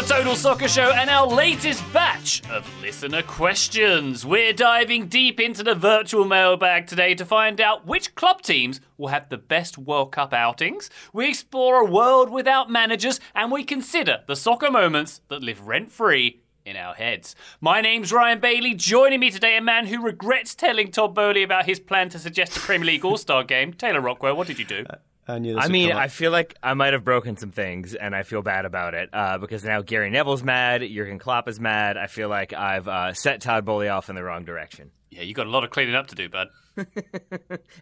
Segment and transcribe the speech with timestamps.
[0.00, 4.24] The Total Soccer Show and our latest batch of listener questions.
[4.24, 9.08] We're diving deep into the virtual mailbag today to find out which club teams will
[9.08, 10.88] have the best World Cup outings.
[11.12, 15.92] We explore a world without managers and we consider the soccer moments that live rent
[15.92, 17.36] free in our heads.
[17.60, 18.72] My name's Ryan Bailey.
[18.72, 22.56] Joining me today, a man who regrets telling Todd Boehly about his plan to suggest
[22.56, 23.74] a Premier League All Star game.
[23.74, 24.86] Taylor Rockwell, what did you do?
[24.88, 24.96] Uh,
[25.34, 25.92] I knew I mean.
[25.92, 29.10] I feel like I might have broken some things, and I feel bad about it
[29.12, 31.96] uh, because now Gary Neville's mad, Jurgen Klopp is mad.
[31.96, 34.90] I feel like I've uh, set Todd Boehly off in the wrong direction.
[35.10, 36.48] Yeah, you got a lot of cleaning up to do, bud.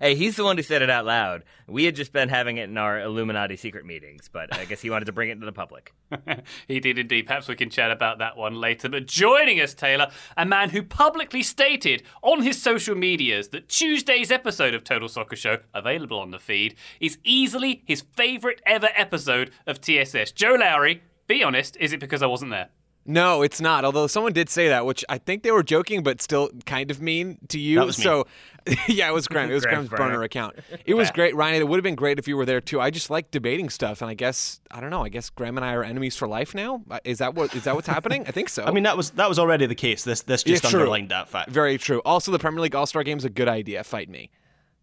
[0.01, 1.45] Hey, he's the one who said it out loud.
[1.67, 4.91] We had just been having it in our Illuminati secret meetings, but I guess he
[4.91, 5.93] wanted to bring it to the public.
[6.69, 7.27] he did indeed.
[7.27, 8.89] Perhaps we can chat about that one later.
[8.89, 14.31] But joining us, Taylor, a man who publicly stated on his social medias that Tuesday's
[14.31, 19.51] episode of Total Soccer Show, available on the feed, is easily his favourite ever episode
[19.67, 20.33] of TSS.
[20.33, 22.69] Joe Lowery, be honest, is it because I wasn't there?
[23.11, 23.87] No, it's not.
[23.87, 27.01] Although someone did say that, which I think they were joking, but still kind of
[27.01, 27.79] mean to you.
[27.79, 27.97] That was.
[27.97, 28.27] So,
[28.87, 29.51] yeah, it was Graham.
[29.51, 30.23] It was Graham's Graham's burner burner.
[30.25, 30.57] account.
[30.85, 31.63] It was great, Ryan.
[31.63, 32.81] It would have been great if you were there too.
[32.83, 35.03] I just like debating stuff, and I guess I don't know.
[35.05, 36.83] I guess Graham and I are enemies for life now.
[36.91, 38.25] Uh, Is that what is that what's happening?
[38.27, 38.65] I think so.
[38.65, 40.05] I mean, that was that was already the case.
[40.05, 41.49] This this just Yeah, underlined that fact.
[41.51, 42.03] very true.
[42.05, 43.83] Also, the Premier League All Star Game is a good idea.
[43.85, 44.31] Fight me.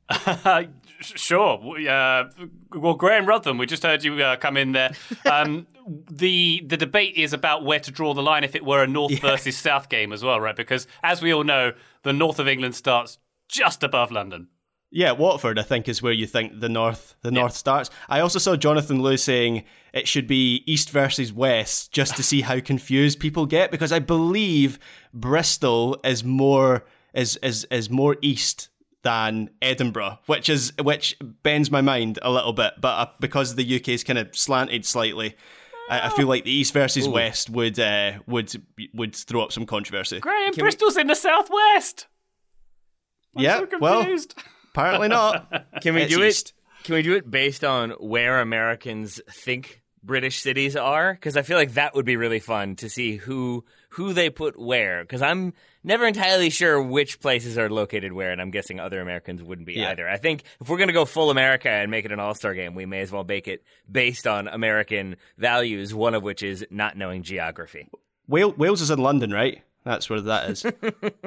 [1.01, 1.59] Sure.
[1.89, 2.29] Uh,
[2.73, 4.91] well, Graham Ruthven, we just heard you uh, come in there.
[5.25, 5.67] Um,
[6.09, 9.19] the the debate is about where to draw the line if it were a North
[9.19, 10.55] versus South game as well, right?
[10.55, 11.73] Because as we all know,
[12.03, 13.17] the North of England starts
[13.47, 14.47] just above London.
[14.91, 17.89] Yeah, Watford, I think, is where you think the north the north starts.
[18.07, 22.41] I also saw Jonathan Liew saying it should be east versus west, just to see
[22.41, 24.79] how confused people get, because I believe
[25.13, 28.69] Bristol is more is is is more east
[29.05, 32.73] than Edinburgh, which is which bends my mind a little bit.
[32.81, 35.37] But uh, because the UK is kind of slanted slightly.
[35.89, 38.51] I I feel like the East versus West would uh, would
[38.93, 40.19] would throw up some controversy.
[40.19, 42.07] Graham, Bristol's in the southwest.
[43.37, 44.33] I'm yeah, so well, confused.
[44.73, 45.51] apparently not.
[45.81, 46.49] Can we It's do east.
[46.49, 46.85] it?
[46.85, 51.13] Can we do it based on where Americans think British cities are?
[51.13, 54.59] Because I feel like that would be really fun to see who who they put
[54.59, 55.03] where.
[55.03, 59.41] Because I'm never entirely sure which places are located where, and I'm guessing other Americans
[59.41, 59.89] wouldn't be Yeah.
[59.91, 60.07] either.
[60.07, 62.75] I think if we're gonna go full America and make it an All Star game,
[62.75, 65.93] we may as well make it based on American values.
[65.93, 67.87] One of which is not knowing geography.
[68.27, 69.61] Wales, Wales is in London, right?
[69.85, 70.63] That's where that is.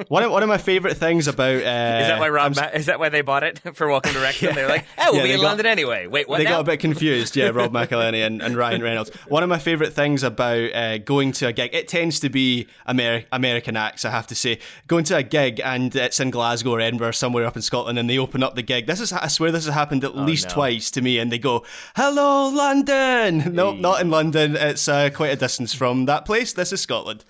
[0.08, 1.62] one of one of my favourite things about uh, Is
[2.08, 2.56] that why Rob?
[2.56, 4.52] Ma- is that why they bought it for Welcome to Wrexham?
[4.56, 6.08] They're like, oh, we'll Yeah, be in got- London anyway.
[6.08, 6.38] Wait, what?
[6.38, 6.50] they now?
[6.50, 7.50] got a bit confused, yeah.
[7.50, 9.10] Rob McElhenney and, and Ryan Reynolds.
[9.28, 12.66] One of my favourite things about uh, going to a gig, it tends to be
[12.88, 14.58] Ameri- American acts, I have to say.
[14.88, 17.96] Going to a gig and it's in Glasgow or Edinburgh, or somewhere up in Scotland,
[17.96, 18.86] and they open up the gig.
[18.88, 20.54] This is, I swear, this has happened at least Oh, no.
[20.54, 24.56] twice to me, and they go, "Hello, London." No, not in London.
[24.56, 26.52] It's uh, quite a distance from that place.
[26.52, 27.24] This is Scotland.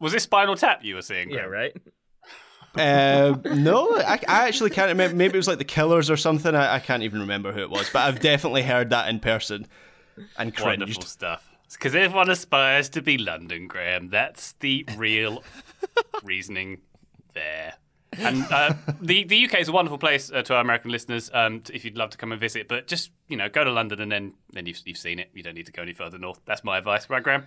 [0.00, 1.30] Was this Spinal Tap you were seeing?
[1.30, 1.74] Yeah, right.
[2.78, 5.16] Uh, no, I, I actually can't remember.
[5.16, 6.54] Maybe it was like the Killers or something.
[6.54, 9.66] I, I can't even remember who it was, but I've definitely heard that in person
[10.36, 10.80] and cringed.
[10.80, 11.48] Wonderful stuff.
[11.72, 14.08] Because everyone aspires to be London, Graham.
[14.08, 15.42] That's the real
[16.22, 16.82] reasoning
[17.32, 17.74] there.
[18.18, 21.30] And uh, the the UK is a wonderful place uh, to our American listeners.
[21.34, 23.70] Um, t- if you'd love to come and visit, but just you know, go to
[23.70, 25.30] London and then then you've you've seen it.
[25.34, 26.40] You don't need to go any further north.
[26.44, 27.44] That's my advice, right, Graham?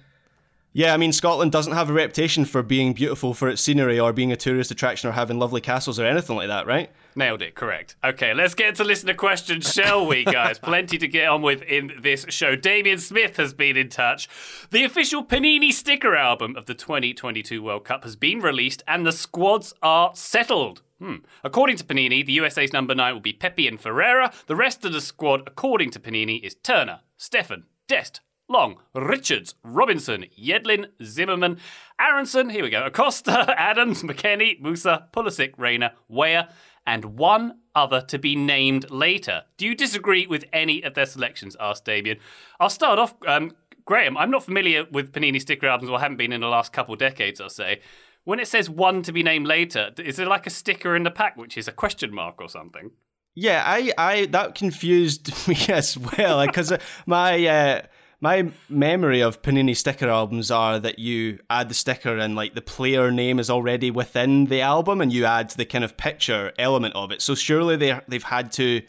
[0.72, 4.14] Yeah, I mean, Scotland doesn't have a reputation for being beautiful for its scenery or
[4.14, 6.92] being a tourist attraction or having lovely castles or anything like that, right?
[7.16, 7.96] Nailed it, correct.
[8.04, 10.60] Okay, let's get to listener questions, shall we, guys?
[10.70, 12.56] Plenty to get on with in this show.
[12.56, 14.30] Damien Smith has been in touch.
[14.70, 19.12] The official Panini sticker album of the 2022 World Cup has been released and the
[19.12, 20.84] squads are settled.
[21.00, 21.16] Hmm.
[21.44, 24.32] According to Panini, the USA's number nine will be Pepi and Ferreira.
[24.46, 28.22] The rest of the squad, according to Panini, is Turner, Steffen, Dest,
[28.52, 31.60] Long, Richards, Robinson, Yedlin, Zimmerman,
[32.02, 36.50] Aronson, here we go, Acosta, Adams, McKennie, Musah, Pulisic, Reyna, Weah,
[36.88, 39.44] and one other to be named later.
[39.58, 41.56] Do you disagree with any of their selections?
[41.60, 42.18] asked Damien.
[42.60, 43.52] I'll start off, um,
[43.86, 44.18] Graham.
[44.18, 47.40] I'm not familiar with Panini sticker albums, or haven't been in the last couple decades,
[47.40, 47.82] I'll say.
[48.24, 51.12] When it says one to be named later, is there like a sticker in the
[51.12, 52.90] pack which is a question mark or something?
[53.36, 56.74] Yeah, I, I that confused me as well because
[57.06, 57.82] my uh,
[58.22, 62.62] my memory of Panini sticker albums are that you add the sticker and like the
[62.62, 66.96] player name is already within the album, and you add the kind of picture element
[66.96, 67.22] of it.
[67.22, 68.82] So surely they they've had to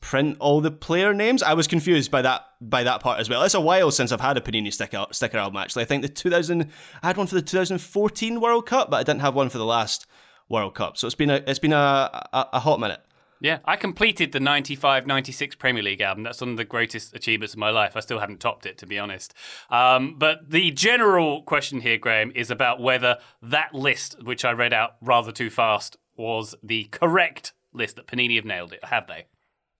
[0.00, 1.42] print all the player names.
[1.42, 3.42] I was confused by that by that part as well.
[3.42, 5.56] It's a while since I've had a Panini sticker sticker album.
[5.56, 6.70] Actually, I think the 2000
[7.02, 9.64] I had one for the 2014 World Cup, but I didn't have one for the
[9.64, 10.06] last
[10.50, 10.98] World Cup.
[10.98, 13.00] So it's been a it's been a, a, a hot minute.
[13.44, 16.24] Yeah, I completed the 95 96 Premier League album.
[16.24, 17.94] That's one of the greatest achievements of my life.
[17.94, 19.34] I still haven't topped it, to be honest.
[19.68, 24.72] Um, but the general question here, Graham, is about whether that list, which I read
[24.72, 28.82] out rather too fast, was the correct list that Panini have nailed it.
[28.82, 29.26] Have they?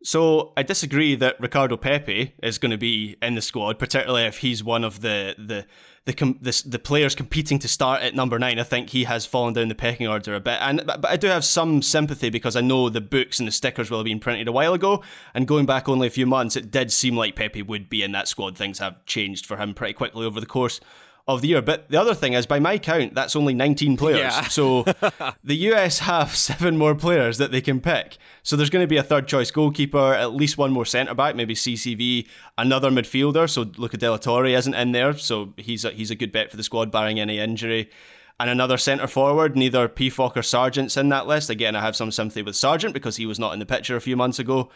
[0.05, 4.37] So I disagree that Ricardo Pepi is going to be in the squad, particularly if
[4.39, 5.65] he's one of the the
[6.05, 8.59] the com- the, the, players competing to start at number nine.
[8.59, 11.29] I think he has fallen down the pecking order a bit, and but, I do
[11.29, 14.47] have some sympathy because I know the books and the stickers will have been printed
[14.47, 15.03] a while ago,
[15.33, 18.13] and going back only a few months, it did seem like Pepi would be in
[18.13, 18.59] that squad.
[18.59, 20.81] Things have changed for him pretty quickly over the course
[21.27, 21.63] of the year.
[21.63, 24.19] But the other thing is, by my count, that's only 19 players.
[24.19, 24.43] Yeah.
[24.49, 24.83] so
[25.45, 28.19] the US have seven more players that they can pick.
[28.43, 31.35] So there's going to be a third choice goalkeeper, at least one more centre back,
[31.35, 32.27] maybe CCV,
[32.59, 33.49] another midfielder.
[33.49, 36.51] So Luca De La Torre isn't in there, so he's a, he's a good bet
[36.51, 37.91] for the squad, barring any injury.
[38.39, 41.51] And another centre forward, neither Pefok or Sargent's in that list.
[41.51, 44.01] Again, I have some sympathy with Sargent because he was not in the picture a
[44.01, 44.71] few months ago.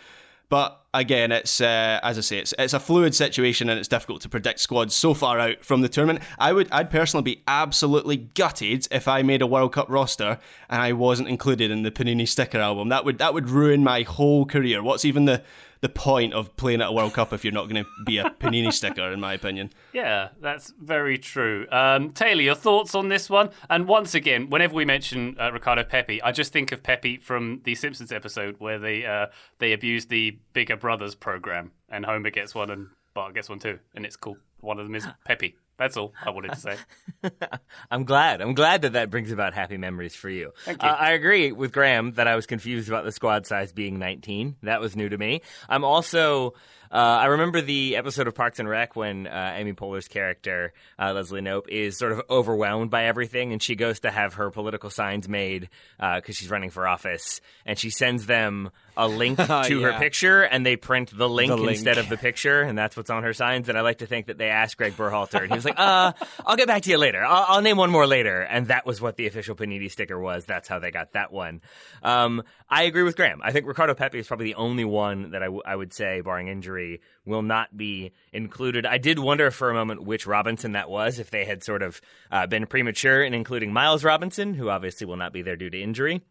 [0.48, 4.22] But again, it's uh, as I say, it's it's a fluid situation and it's difficult
[4.22, 6.24] to predict squads so far out from the tournament.
[6.38, 10.38] I would, I'd personally be absolutely gutted if I made a World Cup roster
[10.70, 12.88] and I wasn't included in the Panini sticker album.
[12.88, 14.82] That would that would ruin my whole career.
[14.82, 15.42] What's even the
[15.80, 18.24] the point of playing at a World Cup if you're not going to be a
[18.24, 19.70] Panini sticker, in my opinion.
[19.92, 21.66] Yeah, that's very true.
[21.70, 23.50] Um, Taylor, your thoughts on this one?
[23.70, 27.60] And once again, whenever we mention uh, Ricardo Pepi, I just think of Pepi from
[27.64, 29.26] the Simpsons episode where they uh,
[29.58, 33.78] they abuse the Bigger Brothers program, and Homer gets one and Bart gets one too,
[33.94, 34.36] and it's cool.
[34.60, 35.56] One of them is Pepi.
[35.78, 36.76] That's all I wanted to say.
[37.90, 38.40] I'm glad.
[38.40, 40.52] I'm glad that that brings about happy memories for you.
[40.64, 40.88] Thank you.
[40.88, 44.56] Uh, I agree with Graham that I was confused about the squad size being 19.
[44.64, 45.40] That was new to me.
[45.68, 46.54] I'm also
[46.90, 51.12] uh, I remember the episode of Parks and Rec when uh, Amy Poehler's character uh,
[51.12, 54.90] Leslie Knope is sort of overwhelmed by everything, and she goes to have her political
[54.90, 55.68] signs made
[55.98, 59.92] because uh, she's running for office, and she sends them a link to yeah.
[59.92, 62.96] her picture, and they print the link, the link, instead of the picture, and that's
[62.96, 63.68] what's on her signs.
[63.68, 66.12] And I like to think that they asked Greg Berhalter, and he was like, "Uh,
[66.44, 67.24] I'll get back to you later.
[67.24, 70.44] I'll, I'll, name one more later." And that was what the official Panini sticker was.
[70.44, 71.60] That's how they got that one.
[72.02, 73.40] Um, I agree with Graham.
[73.42, 76.20] I think Ricardo Pepi is probably the only one that I, w- I would say,
[76.20, 76.77] barring injury,
[77.24, 78.86] will not be included.
[78.86, 82.00] I did wonder for a moment which Robinson that was, if they had sort of
[82.30, 85.80] uh, been premature in including Miles Robinson, who obviously will not be there due to
[85.80, 86.22] injury.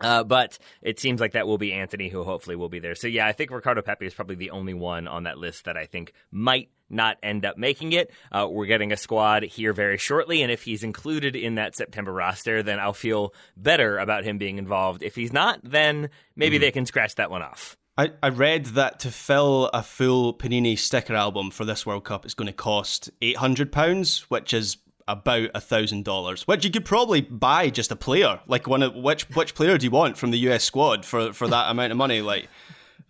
[0.00, 2.94] Uh, but it seems like that will be Anthony, who hopefully will be there.
[2.94, 5.76] So yeah, I think Ricardo Pepi is probably the only one on that list that
[5.76, 8.10] I think might not end up making it.
[8.30, 12.12] Uh, we're getting a squad here very shortly, and if he's included in that September
[12.12, 15.02] roster, then I'll feel better about him being involved.
[15.02, 16.62] If he's not, then maybe mm-hmm.
[16.62, 17.76] they can scratch that one off.
[17.96, 22.26] I, I read that to fill a full Panini sticker album for this World Cup
[22.26, 27.20] is going to cost £800, which is about a thousand dollars, which you could probably
[27.20, 28.40] buy just a player.
[28.46, 31.46] Like one of which which player do you want from the US squad for for
[31.48, 32.22] that amount of money?
[32.22, 32.48] Like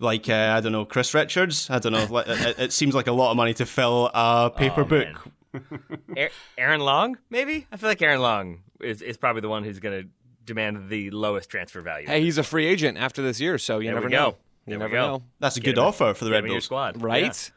[0.00, 1.70] like uh, I don't know, Chris Richards.
[1.70, 2.18] I don't know.
[2.18, 6.30] it, it, seems like a lot of money to fill a paper oh, book.
[6.58, 7.66] Aaron Long, maybe.
[7.70, 10.08] I feel like Aaron Long is is probably the one who's going to
[10.44, 12.08] demand the lowest transfer value.
[12.08, 14.36] Hey, he's a free agent after this year, so you there never know.
[14.66, 15.22] You never know.
[15.40, 17.50] That's a Get good offer for the Red Bulls squad, right?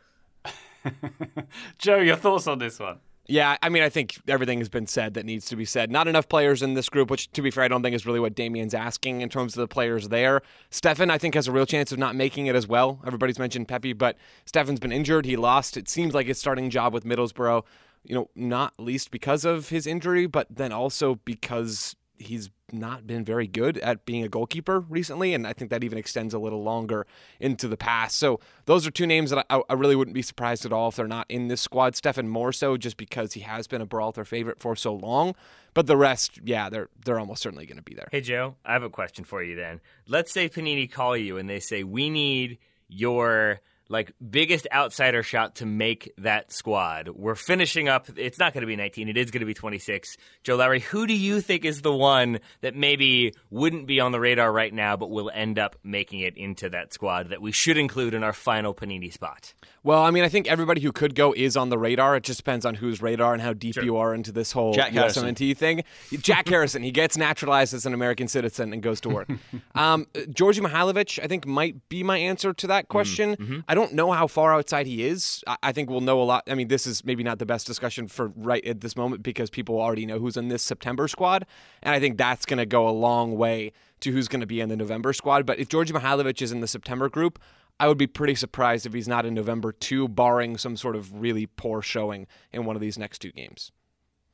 [0.46, 0.92] Yeah.
[1.78, 3.00] Joe, your thoughts on this one?
[3.30, 5.92] Yeah, I mean, I think everything has been said that needs to be said.
[5.92, 8.22] Not enough players in this group, which, to be fair, I don't think is really
[8.22, 10.42] what Damien's asking in terms of the players there.
[10.72, 13.02] Steffen, I think, has a real chance of not making it as well.
[13.06, 15.26] Everybody's mentioned Pepi, but Steffen's been injured.
[15.26, 17.66] He lost, it seems like, his starting job with Middlesbrough,
[18.06, 23.24] you know, not least because of his injury, but then also because he's not been
[23.24, 26.64] very good at being a goalkeeper recently, and I think that even extends a little
[26.64, 27.06] longer
[27.40, 28.18] into the past.
[28.18, 30.96] So those are two names that I, I really wouldn't be surprised at all if
[30.96, 31.94] they're not in this squad.
[31.94, 35.36] Steffen more so just because he has been a Berhalter favorite for so long,
[35.74, 38.10] but the rest, yeah, they're they're almost certainly going to be there.
[38.12, 39.56] Hey Joe, I have a question for you.
[39.56, 42.58] Then let's say Panini call you and they say we need
[42.90, 47.10] your like biggest outsider shot to make that squad.
[47.10, 48.08] We're finishing up.
[48.16, 49.10] It's not going to be 19.
[49.10, 50.18] It is going to be 26.
[50.44, 54.20] Joe Lowery, who do you think is the one that maybe wouldn't be on the
[54.20, 57.78] radar right now, but will end up making it into that squad that we should
[57.78, 59.54] include in our final Panini spot?
[59.84, 62.18] Well, I mean, I think everybody who could go is on the radar.
[62.18, 63.84] It just depends on whose radar and how deep Sure.
[63.84, 65.24] you are into this whole Jack Harrison.
[65.34, 65.84] USMNT thing.
[66.12, 69.30] Jack Harrison, he gets naturalized as an American citizen and goes to work.
[69.76, 73.64] um, Djordje Mihailovic, I think, might be my answer to that question.
[73.68, 75.44] I don't know how far outside he is.
[75.46, 76.44] I, I think we'll know a lot.
[76.48, 79.50] I mean, this is maybe not the best discussion for right at this moment because
[79.50, 81.46] people already know who's in this September squad,
[81.84, 84.62] and I think that's going to go a long way to who's going to be
[84.62, 85.46] in the November squad.
[85.46, 87.40] But if Djordje Mihailovic is in the September group,
[87.80, 91.22] I would be pretty surprised if he's not in November too, barring some sort of
[91.22, 93.72] really poor showing in one of these next two games.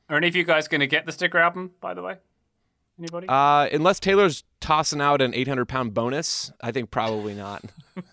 [0.08, 2.16] Are any of you guys going to get the sticker album, by the way?
[2.98, 3.28] Anybody?
[3.28, 7.64] Uh, unless Taylor's tossing out an 800 pound bonus, I think probably not.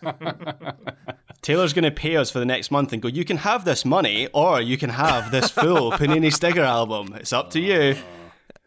[1.41, 3.85] Taylor's going to pay us for the next month and go, you can have this
[3.85, 7.13] money or you can have this full Panini sticker album.
[7.15, 7.95] It's up to you.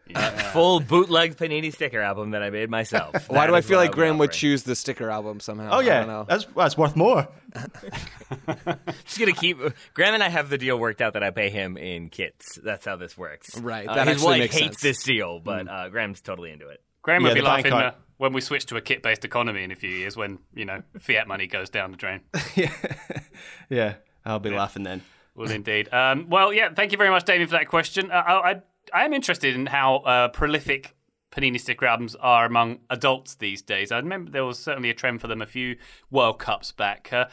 [0.53, 3.13] Full bootleg Panini sticker album that I made myself.
[3.29, 4.37] Why That do I feel what like would Graham would offer.
[4.37, 5.69] choose the sticker album somehow?
[5.71, 6.05] Oh, I don't yeah.
[6.05, 6.25] know.
[6.29, 7.27] That's, that's worth more.
[9.05, 9.57] Just gonna keep.
[9.93, 12.59] Graham and I have the deal worked out that I pay him in kits.
[12.63, 13.57] That's how this works.
[13.59, 14.81] Right, Uh, that his actually wife makes hates sense.
[14.81, 16.81] this deal, but uh, Graham's totally into it.
[17.01, 17.85] Graham Yeah, would be the bank laughing card.
[17.85, 20.81] uh, when we switch to a kit-based economy in a few years when, you know,
[20.99, 22.21] fiat money goes down the drain.
[23.69, 23.95] Yeah,
[24.25, 25.01] I'll be laughing then.
[25.35, 25.91] Well, indeed.
[25.93, 28.09] Um, well, yeah, thank you very much, David, for that question.
[28.09, 28.61] Uh, I, I,
[28.93, 30.95] I am interested in how uh, prolific
[31.31, 33.91] Panini sticker albums are among adults these days.
[33.91, 35.77] I remember there was certainly a trend for them a few
[36.09, 37.11] World Cups back.
[37.11, 37.25] Uh,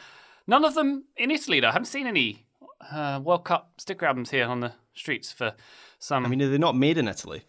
[0.46, 1.68] none of them in Italy, though.
[1.68, 2.44] I haven't seen any
[2.90, 5.54] uh, World Cup sticker albums here on the streets for
[5.98, 6.26] some.
[6.26, 7.44] I mean, are they not made in Italy?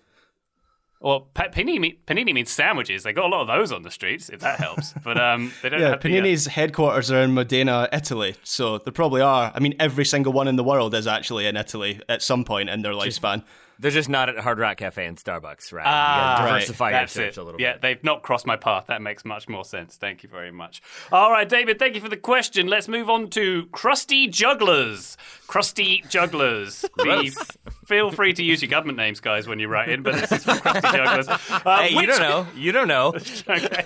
[1.03, 3.03] well, panini, panini means sandwiches.
[3.03, 4.93] They got a lot of those on the streets, if that helps.
[5.03, 8.35] But um, they don't Yeah, have the, uh, Panini's headquarters are in Modena, Italy.
[8.43, 9.51] So there probably are.
[9.53, 12.69] I mean, every single one in the world is actually in Italy at some point
[12.69, 13.43] in their lifespan.
[13.79, 15.85] They're just not at Hard Rock Cafe and Starbucks, right?
[15.85, 16.59] Ah, you gotta right.
[16.59, 17.75] diversify your search a little yeah, bit.
[17.75, 18.87] Yeah, they've not crossed my path.
[18.87, 19.95] That makes much more sense.
[19.95, 20.81] Thank you very much.
[21.11, 22.67] All right, David, thank you for the question.
[22.67, 25.17] Let's move on to Crusty Jugglers.
[25.47, 26.85] Crusty Jugglers.
[27.03, 27.31] Be,
[27.85, 30.43] feel free to use your government names, guys, when you write in, but this is
[30.43, 31.27] from Crusty Jugglers.
[31.65, 32.47] Uh, Hey, you which- don't know.
[32.55, 33.13] You don't know.
[33.49, 33.83] Okay.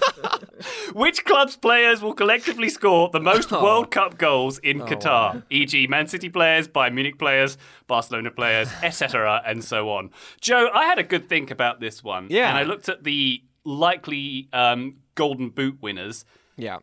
[0.94, 3.64] Which club's players will collectively score the most Oh.
[3.64, 5.44] World Cup goals in Qatar?
[5.50, 10.10] E.g., Man City players, Bayern Munich players, Barcelona players, etc., and so on.
[10.42, 12.28] Joe, I had a good think about this one.
[12.30, 12.50] Yeah.
[12.50, 16.26] And I looked at the likely um, Golden Boot winners.
[16.56, 16.78] Yeah.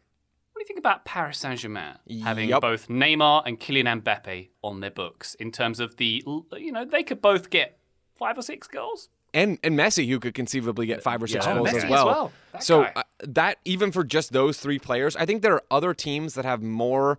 [0.55, 2.63] What do you think about Paris Saint Germain having Yup.
[2.63, 6.23] both Neymar and Kylian Mbappe on their books in terms of the,
[6.57, 7.77] you know, they could both get
[8.15, 9.09] five or six goals?
[9.35, 11.55] and and Messi, who could conceivably get five or six Yeah.
[11.57, 12.07] goals Oh, Messi as as well.
[12.07, 12.33] well.
[12.53, 15.93] That so uh, that even for just those three players, I think there are other
[15.93, 17.19] teams that have more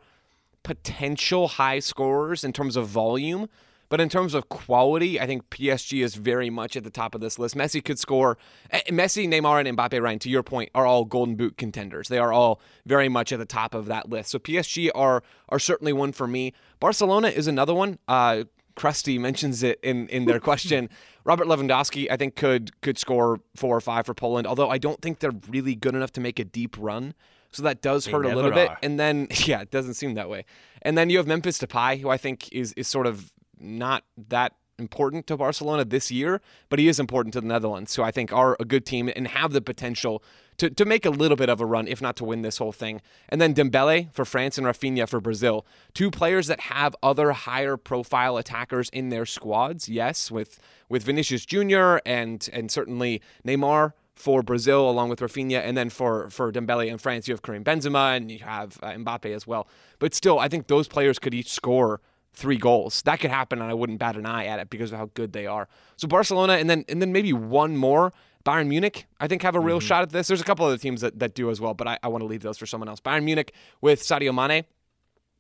[0.64, 3.50] potential high scorers in terms of volume.
[3.96, 7.22] But in terms of quality, I think PSG is very much at the top of
[7.22, 7.56] this list.
[7.56, 8.38] Messi could score.
[8.70, 12.10] eh, Messi, Neymar, and Mbappe, Ryan, to your point, are all Golden Boot contenders.
[12.10, 14.32] They are all very much at the top of that list.
[14.32, 16.52] So PSG are are certainly one for me.
[16.82, 17.98] Barcelona is another one.
[18.06, 18.44] Uh,
[18.76, 20.90] Krusty mentions it in, in their question.
[21.24, 25.02] Robert Lewandowski, I think, could could score four or five for Poland, although I don't
[25.02, 27.14] think they're really good enough to make a deep run.
[27.52, 28.78] So that does hurt a little never bit.
[28.84, 30.44] And then, yeah, it doesn't seem that way.
[30.82, 34.54] And then you have Memphis Depay, who I think is is sort of not that
[34.78, 37.92] important to Barcelona this year, but he is important to the Netherlands.
[37.92, 40.24] So I think are a good team and have the potential
[40.58, 42.72] to, to make a little bit of a run, if not to win this whole
[42.72, 43.02] thing.
[43.30, 45.66] And then Dembele for France and Raphinha for Brazil.
[45.94, 49.90] Two players that have other higher profile attackers in their squads.
[49.90, 51.98] Yes, with with Vinicius Jr.
[52.06, 57.02] and and certainly Neymar for Brazil, along with Raphinha, and then for for Dembele and
[57.02, 59.68] France, you have Karim Benzema and you have uh, Mbappe as well.
[60.00, 62.00] But still, I think those players could each score
[62.36, 63.02] three goals.
[63.04, 65.34] That could happen, and I wouldn't bat an eye at it because of how good
[65.34, 65.68] they are.
[65.98, 68.14] So Barcelona, and then and then maybe one more.
[68.46, 69.88] Bayern Munich, I think, have a real mm-hmm.
[69.88, 70.28] shot at this.
[70.28, 72.28] There's a couple other teams that, that do as well, but I, I want to
[72.28, 73.00] leave those for someone else.
[73.00, 73.52] Bayern Munich
[73.82, 74.66] with Sadio Mane.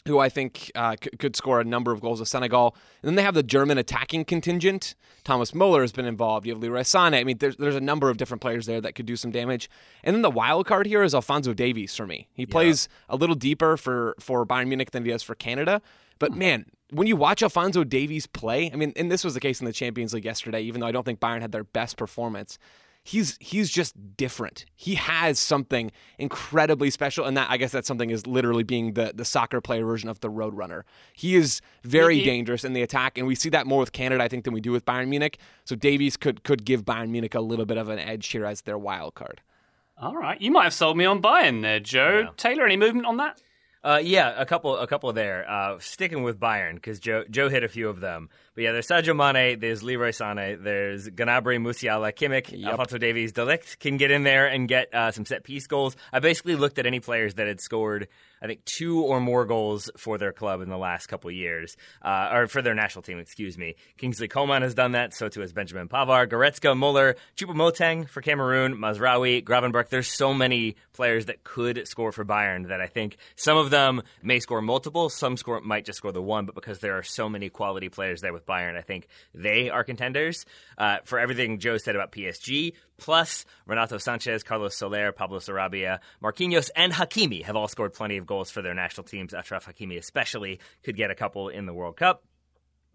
[0.07, 2.75] Who I think uh, c- could score a number of goals with Senegal.
[3.01, 4.93] And then they have the German attacking contingent.
[5.24, 6.45] Thomas Muller has been involved.
[6.45, 7.19] You have Leroy Sané.
[7.19, 9.67] I mean, there's, there's a number of different players there that could do some damage.
[10.03, 12.27] And then the wild card here is Alphonso Davies for me.
[12.33, 15.81] He plays a little deeper for, for Bayern Munich than he does for Canada.
[16.19, 19.59] But man, when you watch Alphonso Davies play, I mean, and this was the case
[19.59, 22.59] in the Champions League yesterday, even though I don't think Bayern had their best performance
[23.05, 24.65] he's he's just different.
[24.75, 29.13] He has something incredibly special, and that I guess that something is literally being the
[29.15, 30.81] the soccer player version of the Roadrunner.
[31.13, 34.21] He is very He- dangerous in the attack, and we see that more with Canada,
[34.24, 35.38] I think, than we do with Bayern Munich.
[35.63, 38.63] So Davies could could give Bayern Munich a little bit of an edge here as
[38.63, 39.41] their wild card.
[39.97, 42.19] All right, you might have sold me on Bayern there, Joe.
[42.25, 42.29] Yeah.
[42.35, 43.39] Taylor, any movement on that?
[43.85, 45.47] Uh, yeah, a couple, a couple there.
[45.47, 48.29] Uh, sticking with Bayern because Joe, Joe hit a few of them.
[48.55, 53.45] But yeah, there's Sadio Mane, there's Leroy Sané, there's Gnabry, Musiala, Kimmich, Alphonso Davies, De
[53.45, 55.95] Ligt can get in there and get uh, some set piece goals.
[56.11, 58.07] I basically looked at any players that had scored,
[58.41, 62.29] I think, two or more goals for their club in the last couple years, uh,
[62.33, 63.75] or for their national team, excuse me.
[63.97, 68.77] Kingsley Coman has done that, so too has Benjamin Pavard, Goretzka, Muller, Choupo-Moting for Cameroon,
[68.77, 69.89] Mazraoui, Gravenberch.
[69.89, 73.75] There's so many players that could score for Bayern that I think some of them
[74.22, 77.29] may score multiple, some score might just score the one, but because there are so
[77.29, 80.46] many quality players there with Bayern, I think they are contenders.
[80.77, 86.70] Uh, for everything Joe said about PSG, plus Renato Sanches, Carlos Soler, Pablo Sarabia, Marquinhos,
[86.75, 89.34] and Hakimi have all scored plenty of goals for their national teams.
[89.34, 92.24] Achraf Hakimi especially could get a couple in the World Cup.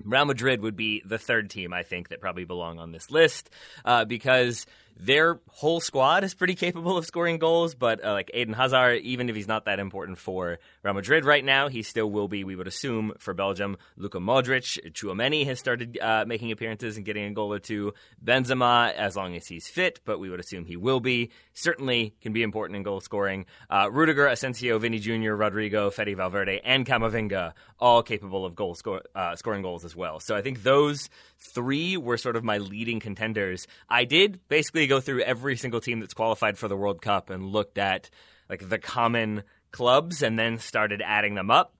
[0.05, 3.51] Real Madrid would be the third team, I think, that probably belong on this list
[3.85, 4.67] uh, because
[5.01, 7.75] their whole squad is pretty capable of scoring goals.
[7.75, 11.45] But uh, like Eden Hazard, even if he's not that important for Real Madrid right
[11.45, 13.77] now, he still will be, we would assume, for Belgium.
[13.97, 17.95] Luka Modric, Tchouameni has started uh, making appearances and getting a goal or two.
[18.23, 22.33] Benzema, as long as he's fit, but we would assume he will be, certainly can
[22.33, 23.47] be important in goal scoring.
[23.71, 29.03] Uh, Rudiger, Asensio, Vinny Jr., Rodrygo, Fede Valverde, and Camavinga, all capable of goal score,
[29.15, 30.21] uh, scoring goals as well.
[30.21, 31.09] So I think those
[31.55, 33.67] three were sort of my leading contenders.
[33.89, 37.47] I did basically go through every single team that's qualified for the World Cup and
[37.47, 38.11] looked at
[38.49, 41.75] like the common clubs and then started adding them up.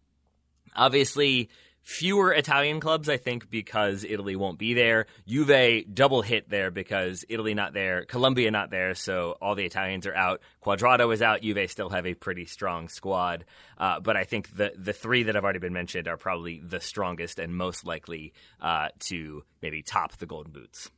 [0.77, 1.51] Obviously,
[1.83, 5.07] fewer Italian clubs, I think, because Italy won't be there.
[5.27, 10.07] Juve double hit there because Italy not there, Colombia not there, so all the Italians
[10.07, 10.41] are out.
[10.65, 11.43] Cuadrado is out.
[11.43, 13.45] Juve still have a pretty strong squad,
[13.77, 16.81] uh, but I think the the three that have already been mentioned are probably the
[16.81, 20.91] strongest and most likely uh, to maybe top the Golden Boots.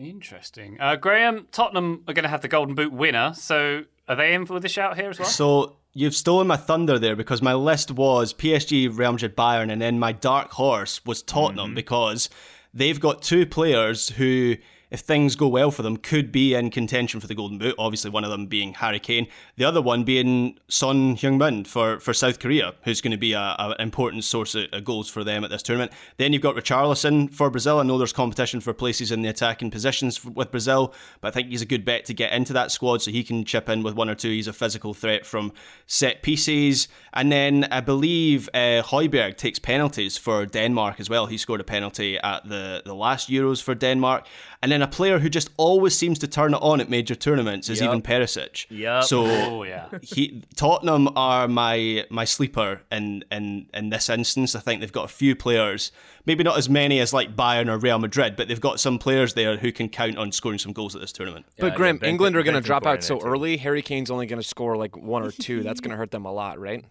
[0.00, 0.78] Interesting.
[0.80, 4.46] Uh, Graham, Tottenham are going to have the Golden Boot winner, so are they in
[4.46, 5.28] for the shout here as well?
[5.28, 9.80] So you've stolen my thunder there because my list was PSG, Real Madrid, Bayern, and
[9.80, 12.30] then my dark horse was Tottenham because
[12.72, 14.56] they've got two players who,
[14.90, 17.74] if things go well for them, could be in contention for the Golden Boot.
[17.78, 19.26] Obviously, one of them being Harry Kane,
[19.56, 23.74] the other one being Son Heung-min for, for South Korea, who's going to be an
[23.78, 25.92] important source of, goals for them at this tournament.
[26.16, 27.80] Then you've got Richarlison for Brazil.
[27.80, 31.48] I know there's competition for places in the attacking positions with Brazil, but I think
[31.48, 33.94] he's a good bet to get into that squad so he can chip in with
[33.94, 34.30] one or two.
[34.30, 35.52] He's a physical threat from
[35.86, 36.88] set pieces.
[37.12, 41.26] And then I believe uh, Højbjerg takes penalties for Denmark as well.
[41.26, 44.26] He scored a penalty at the, the last Euros for Denmark.
[44.62, 47.70] And then a player who just always seems to turn it on at major tournaments
[47.70, 47.88] is Yep.
[47.88, 48.66] Ivan Perisic.
[48.68, 49.00] Yeah.
[49.00, 49.86] So Oh, yeah.
[50.02, 54.54] he Tottenham are my my sleeper in in in this instance.
[54.54, 55.92] I think they've got a few players,
[56.26, 59.32] maybe not as many as like Bayern or Real Madrid, but they've got some players
[59.32, 61.46] there who can count on scoring some goals at this tournament.
[61.58, 63.56] But yeah, Graham, Ben- England are going to drop out so early.
[63.56, 65.62] Harry Kane's only going to score like one or two.
[65.62, 66.84] That's going to hurt them a lot, right?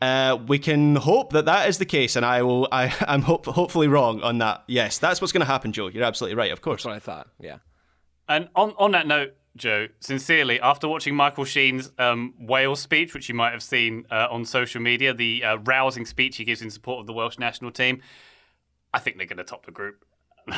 [0.00, 2.68] Uh, we can hope that that is the case, and I will.
[2.70, 4.64] I I'm hope, hopefully wrong on that.
[4.66, 5.88] Yes, that's what's going to happen, Joe.
[5.88, 6.52] You're absolutely right.
[6.52, 6.82] Of course.
[6.82, 7.28] That's what I thought.
[7.40, 7.58] Yeah.
[8.28, 13.28] And on, on that note, Joe, sincerely, after watching Michael Sheen's um, Wales speech, which
[13.28, 16.70] you might have seen uh, on social media, the uh, rousing speech he gives in
[16.70, 18.00] support of the Welsh national team,
[18.92, 20.04] I think they're going to top the group.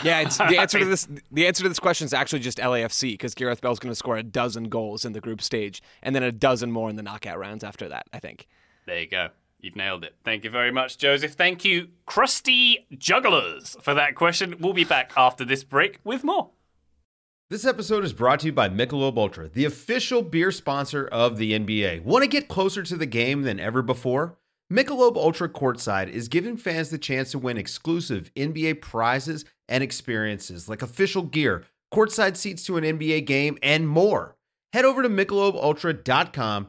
[0.02, 3.12] Yeah, it's, the answer to this the answer to this question is actually just LAFC
[3.12, 6.22] because Gareth Bale's going to score a dozen goals in the group stage and then
[6.22, 8.06] a dozen more in the knockout rounds after that.
[8.12, 8.48] I think.
[8.86, 9.28] There you go.
[9.60, 10.14] You've nailed it.
[10.24, 11.32] Thank you very much, Joseph.
[11.32, 14.56] Thank you, Crusty Jugglers, for that question.
[14.60, 16.50] We'll be back after this break with more.
[17.48, 21.52] This episode is brought to you by Michelob Ultra, the official beer sponsor of the
[21.58, 22.02] NBA.
[22.02, 24.36] Want to get closer to the game than ever before?
[24.72, 30.68] Michelob Ultra Courtside is giving fans the chance to win exclusive NBA prizes and experiences
[30.68, 34.36] like official gear, courtside seats to an NBA game, and more.
[34.72, 36.68] Head over to michelobultra.com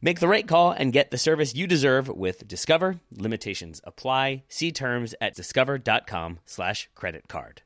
[0.00, 3.00] Make the right call and get the service you deserve with Discover.
[3.10, 4.44] Limitations apply.
[4.48, 7.62] See terms at discover.com slash credit card.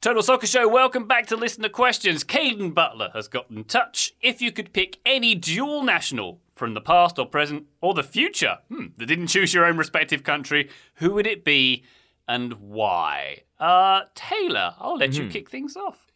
[0.00, 2.24] Total Soccer Show, welcome back to Listen to Questions.
[2.24, 4.12] Caden Butler has got in touch.
[4.20, 8.58] If you could pick any dual national from the past or present or the future
[8.68, 11.84] hmm, that didn't choose your own respective country, who would it be
[12.26, 13.42] and why?
[13.60, 16.11] Uh, Taylor, I'll let you kick things off.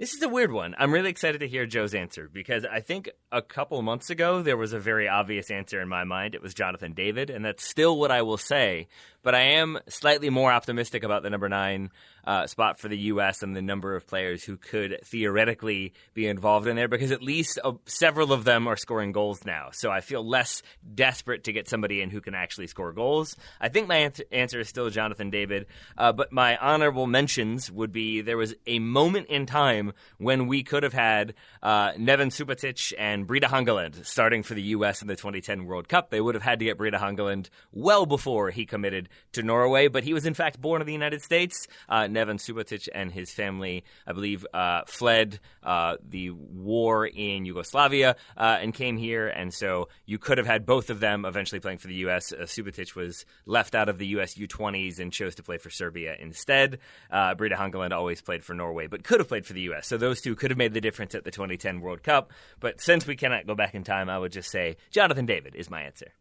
[0.00, 0.74] This is a weird one.
[0.78, 4.56] I'm really excited to hear Joe's answer because I think a couple months ago there
[4.56, 6.34] was a very obvious answer in my mind.
[6.34, 8.88] It was Jonathan David, and that's still what I will say.
[9.22, 11.90] But I am slightly more optimistic about the number nine
[12.24, 13.42] uh, spot for the U.S.
[13.42, 17.58] and the number of players who could theoretically be involved in there because at least
[17.64, 19.68] uh, several of them are scoring goals now.
[19.72, 20.62] So I feel less
[20.94, 23.36] desperate to get somebody in who can actually score goals.
[23.60, 25.66] I think my answer, answer is still Jonathan David,
[25.98, 30.62] uh, but my honorable mentions would be there was a moment in time when we
[30.62, 35.02] could have had uh, Neven Subotic and Brede Hangeland starting for the U.S.
[35.02, 36.10] in the 2010 World Cup.
[36.10, 40.04] They would have had to get Brede Hangeland well before he committed to Norway, but
[40.04, 41.66] he was in fact born in the United States.
[41.88, 48.16] Uh, Neven Subotic and his family, I believe, uh, fled uh, the war in Yugoslavia
[48.36, 51.78] uh, and came here, and so you could have had both of them eventually playing
[51.78, 52.32] for the U.S.
[52.32, 54.34] Uh, Subotic was left out of the U.S.
[54.34, 56.78] U20s and chose to play for Serbia instead.
[57.10, 59.86] Uh, Brede Hangeland always played for Norway, but could have played for the U.S.
[59.86, 62.32] So those two could have made the difference at the 2010 World Cup.
[62.58, 65.70] But since we cannot go back in time, I would just say Jonathan David is
[65.70, 66.12] my answer.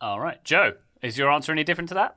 [0.00, 2.16] All right, Joe, is your answer any different to that?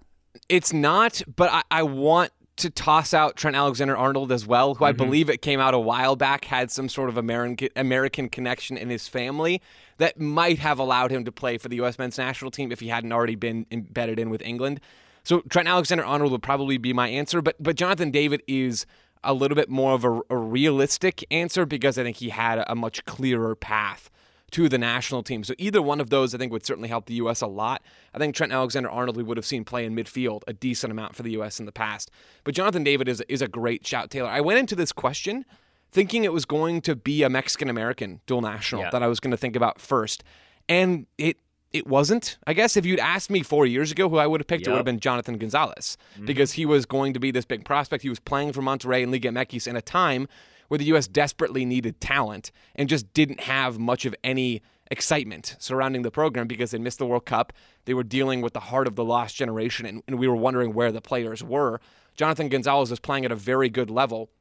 [0.50, 4.86] It's not, but I, I want to toss out Trent Alexander Arnold as well, who
[4.86, 4.98] I mm-hmm.
[4.98, 8.90] believe it came out a while back had some sort of American American connection in
[8.90, 9.62] his family
[9.98, 11.98] that might have allowed him to play for the U.S.
[11.98, 14.80] men's national team if he hadn't already been embedded in with England.
[15.24, 18.86] So Trent Alexander Arnold would probably be my answer, but but Jonathan David is
[19.24, 22.76] a little bit more of a, a realistic answer because I think he had a
[22.76, 24.10] much clearer path
[24.54, 25.44] to the national team.
[25.44, 27.42] So either one of those, I think, would certainly help the U.S.
[27.42, 27.82] a lot.
[28.14, 31.24] I think Trent Alexander-Arnold we would have seen play in midfield a decent amount for
[31.24, 31.60] the U.S.
[31.60, 32.12] in the past.
[32.44, 34.30] But Jonathan David is is a great shout, Taylor.
[34.30, 35.44] I went into this question
[35.92, 38.90] thinking it was going to be a Mexican American dual national Yeah.
[38.92, 40.24] that I was going to think about first,
[40.70, 41.38] and it.
[41.72, 42.38] It wasn't.
[42.46, 44.70] I guess if you'd asked me four years ago who I would have picked, it
[44.70, 46.26] would have been Jonathan Gonzalez mm-hmm.
[46.28, 48.04] because he was going to be this big prospect.
[48.04, 50.28] He was playing for Monterrey and Liga MX in a time
[50.74, 51.08] where the U.S.
[51.08, 54.60] desperately needed talent and just didn't have much of any
[54.90, 57.54] excitement surrounding the program because they missed the World Cup.
[57.86, 60.74] They were dealing with the heart of the lost generation, and, and we were wondering
[60.74, 61.80] where the players were.
[62.16, 64.32] Jonathan Gonzalez is playing at a very good level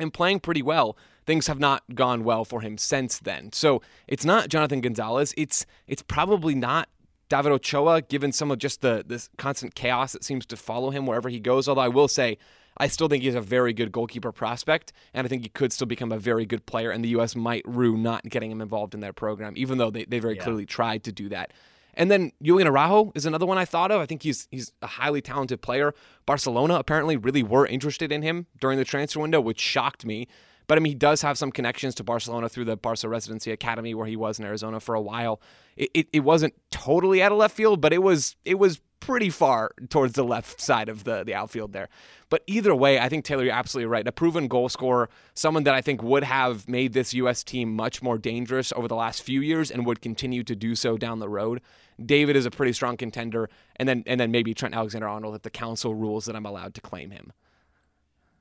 [0.00, 0.98] and playing pretty well.
[1.26, 3.52] Things have not gone well for him since then.
[3.52, 5.32] So it's not Jonathan Gonzalez.
[5.36, 6.88] It's it's probably not
[7.28, 11.06] David Ochoa, given some of just the this constant chaos that seems to follow him
[11.06, 11.68] wherever he goes.
[11.68, 12.36] Although I will say,
[12.78, 15.86] I still think he's a very good goalkeeper prospect, and I think he could still
[15.86, 16.90] become a very good player.
[16.90, 17.34] And the U.S.
[17.34, 20.66] might rue not getting him involved in their program, even though they, they very clearly
[20.66, 21.52] tried to do that.
[21.94, 24.00] And then Julian Araujo is another one I thought of.
[24.00, 25.94] I think he's he's a highly talented player.
[26.26, 30.28] Barcelona apparently really were interested in him during the transfer window, which shocked me.
[30.68, 33.94] But I mean, he does have some connections to Barcelona through the Barca Residency Academy,
[33.94, 35.40] where he was in Arizona for a while.
[35.76, 39.30] It, it, it wasn't totally out of left field, but it was it was pretty
[39.30, 41.88] far towards the left side of the, the outfield there.
[42.30, 44.06] But either way, I think Taylor, you're absolutely right.
[44.06, 47.42] A proven goal scorer, someone that I think would have made this U.S.
[47.42, 50.98] team much more dangerous over the last few years and would continue to do so
[50.98, 51.60] down the road.
[52.04, 55.42] David is a pretty strong contender, and then and then maybe Trent Alexander Arnold if
[55.42, 57.32] the council rules that I'm allowed to claim him.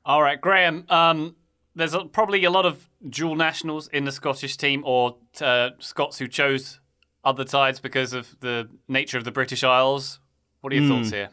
[0.06, 0.86] All right, Graham.
[0.90, 1.36] Um,
[1.76, 6.20] there's a, probably a lot of dual nationals in the Scottish team, or uh, Scots
[6.20, 6.80] who chose
[7.24, 10.20] other sides because of the nature of the British Isles.
[10.62, 11.16] What are your thoughts hmm.
[11.16, 11.30] here?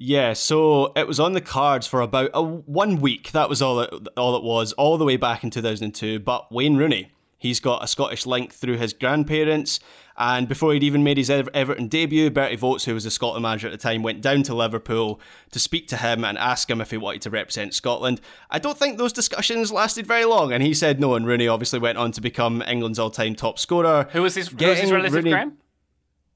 [0.00, 3.32] Yeah, so it was on the cards for about a, one week.
[3.32, 6.20] That was all it, all it was, all the way back in 2002.
[6.20, 9.80] But Wayne Rooney, he's got a Scottish link through his grandparents.
[10.16, 13.42] And before he'd even made his Ever- Everton debut, Berti Vogts, who was the Scotland
[13.42, 16.80] manager at the time, went down to Liverpool to speak to him and ask him
[16.80, 18.20] if he wanted to represent Scotland.
[18.50, 21.14] I don't think those discussions lasted very long, and he said no.
[21.14, 24.08] And Rooney obviously went on to become England's all-time top scorer.
[24.12, 25.58] Who was his, who was his relative, Rooney- Graham?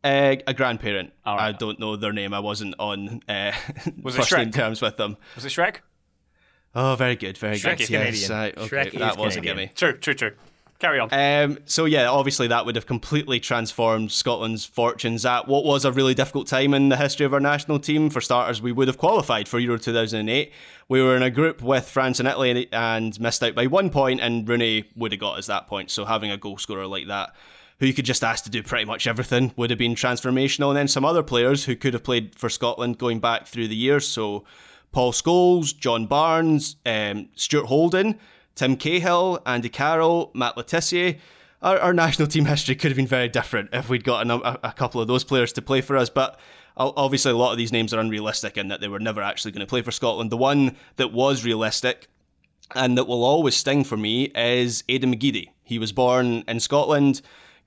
[0.05, 1.13] Uh, a grandparent.
[1.25, 1.49] Right.
[1.49, 2.35] I don't know their name.
[2.35, 3.53] I wasn't on uh,
[4.03, 5.17] Was it first name terms with them.
[5.37, 5.77] Was it Shrek?
[6.75, 7.81] Oh, very good, very Shrek good.
[7.83, 8.31] is yes, Canadian.
[8.33, 9.57] right, okay, Shrek that is was a Canadian.
[9.69, 9.73] gimme.
[9.75, 10.33] True, true, true.
[10.79, 11.11] Carry on.
[11.13, 15.93] Um, so yeah, obviously that would have completely transformed Scotland's fortunes at what was a
[15.93, 18.11] really difficult time in the history of our national team.
[18.11, 20.51] For starters, we would have qualified for Euro 2008.
[20.89, 24.21] We were in a group with France and Italy and missed out by one point,
[24.21, 25.89] and Rooney would have got us that point.
[25.93, 27.33] So having a goal scorer like that,
[27.83, 30.69] who you could just ask to do pretty much everything, would have been transformational.
[30.69, 33.75] And then some other players who could have played for Scotland going back through the
[33.75, 34.07] years.
[34.07, 34.45] So
[34.93, 38.21] Paul Scholes, John Barnes, um, Stuart Holden,
[38.55, 41.19] Tim Cahill, Andy Carroll, Matt Le Tissier.
[41.61, 44.73] Our, our, national team history could have been very different if we'd got a, a,
[44.73, 46.09] couple of those players to play for us.
[46.09, 46.39] But
[46.77, 49.67] obviously, a lot of these names are unrealistic in that they were never actually going
[49.67, 50.31] to play for Scotland.
[50.31, 52.07] The one that was realistic
[52.77, 55.49] and that will always sting for me is Aidan McGeady.
[55.65, 57.23] He was born in Scotland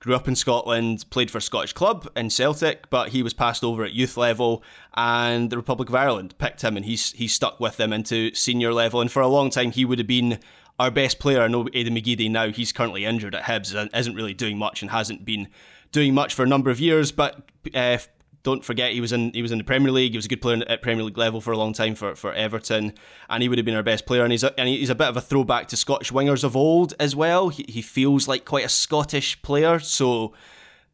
[0.06, 3.84] grew up in Scotland, played for Scottish club in Celtic, but he was passed over
[3.84, 4.62] at youth level,
[4.94, 8.72] and the Republic of Ireland picked him, and he's he stuck with them into senior
[8.72, 9.00] level.
[9.00, 10.38] And for a long time, he would have been
[10.78, 11.42] our best player.
[11.42, 14.80] I know Aidan McGeady now he's currently injured at Hibs and isn't really doing much
[14.80, 15.48] and hasn't been
[15.90, 17.42] doing much for a number of years, but.
[17.74, 17.98] Uh,
[18.46, 20.12] don't forget he was in he was in the Premier League.
[20.12, 22.32] He was a good player at Premier League level for a long time for, for
[22.32, 22.94] Everton,
[23.28, 24.22] and he would have been our best player.
[24.22, 26.94] And he's a, and he's a bit of a throwback to Scottish wingers of old
[27.00, 27.48] as well.
[27.48, 30.32] He, he feels like quite a Scottish player, so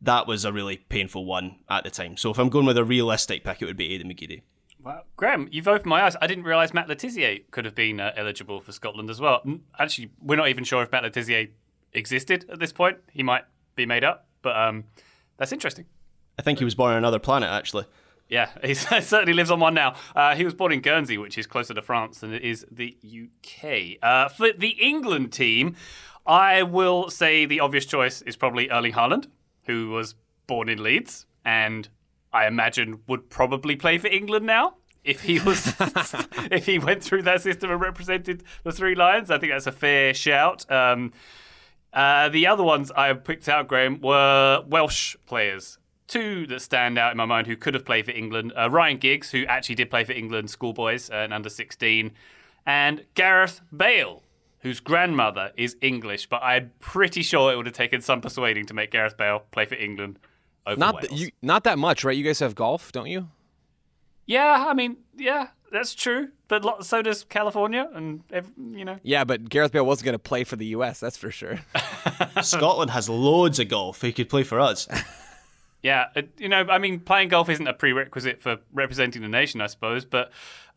[0.01, 2.17] that was a really painful one at the time.
[2.17, 4.41] So if I'm going with a realistic pick, it would be Aidan McGeady.
[4.83, 6.17] Wow, Graham, you've opened my eyes.
[6.23, 9.43] I didn't realise Matt Le Tissier could have been uh, eligible for Scotland as well.
[9.79, 11.51] Actually, we're not even sure if Matt Le Tissier
[11.93, 12.97] existed at this point.
[13.13, 13.45] He might
[13.77, 14.85] be made up, but um,
[15.37, 15.85] that's interesting.
[16.43, 17.85] I think he was born on another planet, actually.
[18.29, 19.95] Yeah, he certainly lives on one now.
[20.17, 22.97] Uh, he was born in Guernsey, which is closer to France than it is the
[23.05, 23.99] UK.
[24.03, 25.77] Uh, for the England team,
[26.27, 29.29] I will say the obvious choice is probably Erling Haaland,
[29.67, 30.17] who was
[30.49, 31.89] born in Leeds and
[32.33, 34.75] I imagine would probably play for England now
[35.05, 35.75] if he was
[36.51, 39.31] if he went through that system and represented the three lions.
[39.31, 40.69] I think that's a fair shout.
[40.69, 41.13] Um,
[41.93, 46.99] uh, the other ones I have picked out, Graham, were Welsh players two that stand
[46.99, 49.77] out in my mind who could have played for England uh, Ryan Giggs, who actually
[49.77, 52.13] did play for England schoolboys uh, and under 16,
[52.67, 54.23] and Gareth Bale,
[54.61, 58.75] whose grandmother is English, but I'm pretty sure it would have taken some persuading to
[58.75, 60.19] make Gareth Bale play for England
[60.67, 61.09] over not Wales.
[61.09, 62.17] Th- you, not that much, right?
[62.17, 63.29] You guys have golf, don't you?
[64.27, 66.31] Yeah, I mean, yeah, that's true.
[66.49, 68.23] But so does California, and
[68.57, 68.99] you know.
[69.03, 71.01] Yeah, but Gareth Bale wasn't going to play for the U.S.
[71.01, 71.61] That's for sure.
[72.43, 74.03] Scotland has loads of golf.
[74.03, 74.87] He could play for us.
[75.83, 76.07] Yeah,
[76.39, 80.05] you know, I mean, playing golf isn't a prerequisite for representing the nation, I suppose.
[80.05, 80.29] But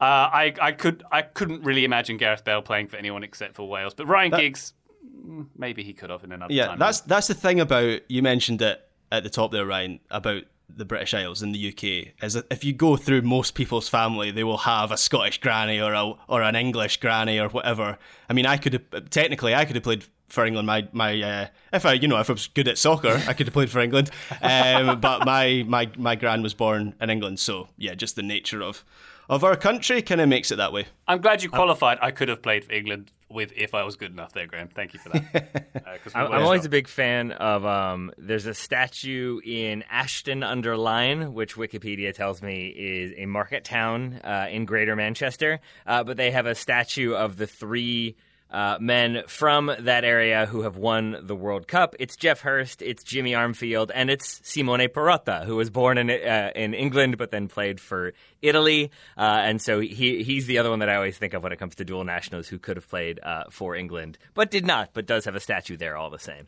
[0.01, 3.67] uh, I, I could, I couldn't really imagine Gareth Bale playing for anyone except for
[3.67, 3.93] Wales.
[3.93, 4.73] But Ryan that, Giggs,
[5.15, 6.79] mm, maybe he could have in another yeah, time.
[6.79, 10.86] that's that's the thing about you mentioned it at the top there, Ryan, about the
[10.86, 14.43] British Isles in the UK is that if you go through most people's family, they
[14.43, 17.97] will have a Scottish granny or a or an English granny or whatever.
[18.30, 20.67] I mean, I could have technically I could have played for England.
[20.67, 23.47] My my uh, if I you know if I was good at soccer, I could
[23.47, 24.12] have played for England.
[24.41, 28.62] Um, but my my my gran was born in England, so yeah, just the nature
[28.62, 28.84] of
[29.30, 30.86] of our country kind of makes it that way.
[31.08, 31.97] I'm glad you qualified.
[32.01, 34.69] I could have played for England with if I was good enough there, Graham.
[34.69, 35.61] Thank you for that.
[35.85, 37.65] Uh, I'm, always a big fan of.
[37.65, 43.63] Um, there's a statue in Ashton under Lyne, which Wikipedia tells me is a market
[43.63, 45.59] town uh, in Greater Manchester.
[45.85, 48.15] Uh, but they have a statue of the three
[48.51, 51.95] uh, men from that area who have won the World Cup.
[51.99, 56.51] It's Geoff Hurst, it's Jimmy Armfield, and it's Simone Perrotta, who was born in uh,
[56.55, 58.91] in England but then played for Italy.
[59.17, 61.60] Uh, and so he he's the other one that I always think of when it
[61.60, 65.05] comes to dual nationals who could have played uh, for England but did not, but
[65.05, 66.47] does have a statue there all the same.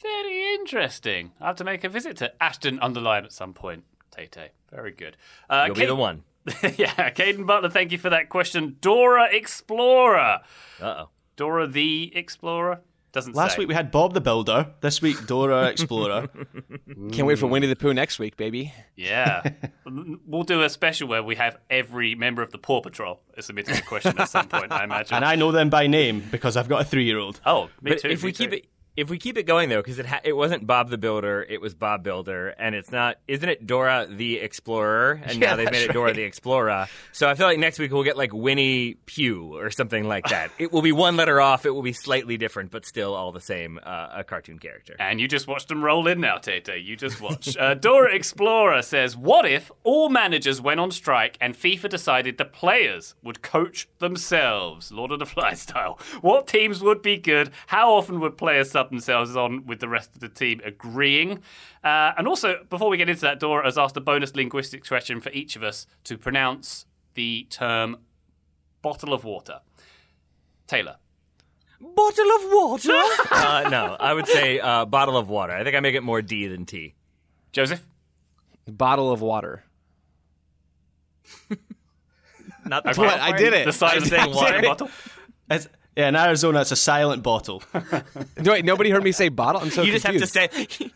[0.00, 1.32] Very interesting.
[1.40, 3.84] I have to make a visit to Ashton under Lyne at some point.
[4.10, 4.50] Tay.
[4.70, 5.16] Very good.
[5.48, 6.22] Uh, You'll Kate- be the one.
[6.62, 8.76] yeah, Caden Butler, thank you for that question.
[8.80, 10.40] Dora Explorer.
[10.80, 11.08] Uh oh.
[11.36, 12.80] Dora the Explorer?
[13.12, 13.58] Doesn't Last say.
[13.58, 14.68] week we had Bob the Builder.
[14.80, 16.28] This week Dora Explorer.
[17.12, 18.72] Can't wait for Winnie the Pooh next week, baby.
[18.96, 19.42] Yeah.
[20.26, 23.82] we'll do a special where we have every member of the Paw Patrol submitting a
[23.82, 25.14] question at some point, I imagine.
[25.14, 27.38] And I know them by name because I've got a three year old.
[27.44, 28.08] Oh, me but too.
[28.08, 28.44] If me we too.
[28.44, 30.98] keep it if we keep it going though, because it ha- it wasn't Bob the
[30.98, 35.20] Builder, it was Bob Builder, and it's not, isn't it Dora the Explorer?
[35.24, 36.16] And Yeah, now they've made it Dora right.
[36.16, 36.86] the Explorer.
[37.12, 40.50] So I feel like next week we'll get like Winnie Pugh or something like that.
[40.58, 41.64] it will be one letter off.
[41.64, 44.94] It will be slightly different, but still all the same, uh, a cartoon character.
[44.98, 46.68] And you just watched them roll in now, Tete.
[46.82, 47.56] You just watch.
[47.56, 52.44] uh, Dora Explorer says, "What if all managers went on strike and FIFA decided the
[52.44, 55.98] players would coach themselves, Lord of the Flies style?
[56.20, 57.50] What teams would be good?
[57.68, 61.38] How often would players sub themselves on with the rest of the team agreeing?
[61.84, 65.20] Uh, and also, before we get into that, Dora has asked a bonus linguistics question
[65.20, 67.98] for each of us to pronounce the term
[68.82, 69.60] bottle of water.
[70.66, 70.96] Taylor."
[71.80, 72.90] Bottle of water?
[73.32, 75.52] uh, no, I would say uh, bottle of water.
[75.52, 76.94] I think I make it more D than T.
[77.50, 77.84] Joseph?
[78.68, 79.64] Bottle of water.
[82.64, 83.02] Not the Okay.
[83.02, 83.66] I did it.
[83.66, 84.90] The size I of did the water bottle?
[85.50, 87.62] It's, Yeah, in Arizona, it's a silent bottle.
[88.38, 89.60] No, wait, nobody heard me say bottle.
[89.60, 90.48] I'm so you just have to say.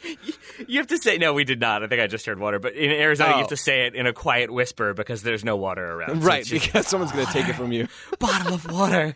[0.69, 1.19] You have to say.
[1.19, 1.83] No, we did not.
[1.83, 2.59] I think I just heard water.
[2.59, 3.49] But in Arizona, you have Oh.
[3.51, 6.25] to say it in a quiet whisper because there's no water around.
[6.25, 7.89] Right it's just, because someone's gonna take it from you.
[8.19, 9.13] bottle of water.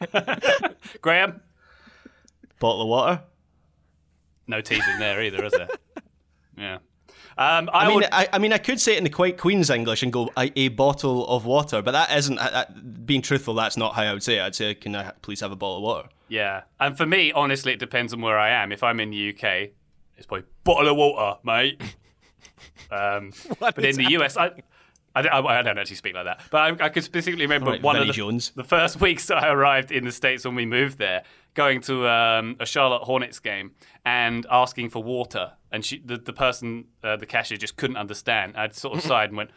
[1.00, 1.40] Graham?
[2.58, 3.22] bottle of water.
[4.46, 5.68] No teasing there either, is there?
[6.58, 6.78] Yeah.
[7.40, 9.38] Um, I, I mean, would, I, I mean, I could say it in the quite
[9.38, 12.38] Queen's English and go a, a bottle of water, but that isn't.
[12.38, 14.42] I, I, being truthful, that's not how I would say it.
[14.42, 16.64] I'd say, "Can I please have a bottle of water?" yeah.
[16.78, 18.72] And for me, honestly, it depends on where I am.
[18.72, 19.70] If I'm in the UK,
[20.18, 21.80] it's probably bottle of water, mate.
[22.90, 24.50] Um, but in the US, I,
[25.14, 26.40] I, don't, I don't actually speak like that.
[26.50, 28.52] But I, I could specifically remember Right, one Vinnie of the, Jones.
[28.54, 31.22] the first weeks that I arrived in the States when we moved there,
[31.54, 33.72] going to um, a Charlotte Hornets game
[34.04, 35.52] and asking for water.
[35.72, 38.56] And she, the, the person, uh, the cashier, just couldn't understand.
[38.56, 39.50] I'd sort of sighed and went,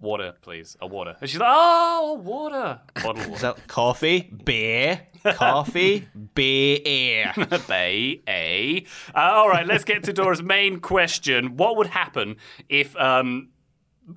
[0.00, 1.16] Water, please, a water.
[1.20, 2.80] And she's like, Oh, water.
[2.94, 3.42] Bottle of Is water.
[3.42, 7.32] that coffee, beer, coffee, beer?
[7.66, 8.84] Bay A.
[9.12, 11.56] Uh, all right, let's get to Dora's main question.
[11.56, 12.36] What would happen
[12.68, 13.48] if um,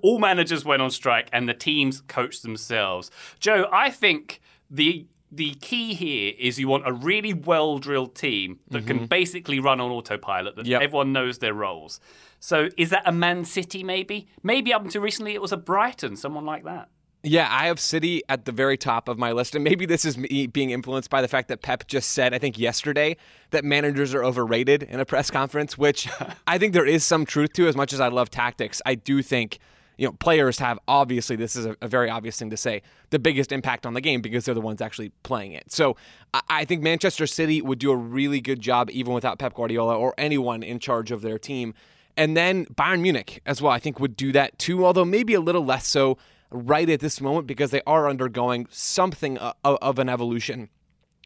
[0.04, 3.10] all managers went on strike and the teams coached themselves?
[3.40, 8.60] Joe, I think the the key here is you want a really well drilled team
[8.70, 9.06] that can mm-hmm.
[9.06, 10.82] basically run on autopilot, that Yep.
[10.82, 12.00] everyone knows their roles.
[12.39, 14.28] So is that a Man City maybe?
[14.44, 16.89] Maybe up until recently it was a Brighton, someone like that.
[17.24, 19.54] Yeah, I have City at the very top of my list.
[19.54, 22.39] And maybe this is me being influenced by the fact that Pep just said, I
[22.39, 23.15] think yesterday,
[23.52, 26.10] that managers are overrated in a press conference, which
[26.48, 27.67] I think there is some truth to.
[27.67, 29.60] As much as I love tactics, I do think.
[30.02, 33.20] You know, players have obviously this is a, a very obvious thing to say the
[33.20, 35.72] biggest impact on the game because they're the ones actually playing it.
[35.72, 35.96] So
[36.34, 39.96] I, I think Manchester City would do a really good job even without Pep Guardiola
[39.96, 41.76] or anyone in charge of their team.
[42.18, 45.40] And then Bayern Munich as well, I think would do that too, although maybe a
[45.40, 46.18] little less so
[46.50, 50.70] right at this moment because they are undergoing something o- o- of an evolution.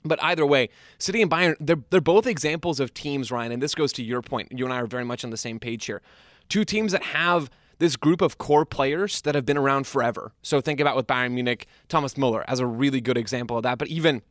[0.03, 3.73] But either way, City and Bayern, they're, they're both examples of teams, Ryan, and this
[3.73, 4.51] goes to your point.
[4.51, 6.01] You and I are very much on the same page here.
[6.49, 10.33] Two teams that have this group of core players that have been around forever.
[10.41, 13.77] So think about with Bayern Munich, Thomas Muller as a really good example of that.
[13.77, 14.21] But even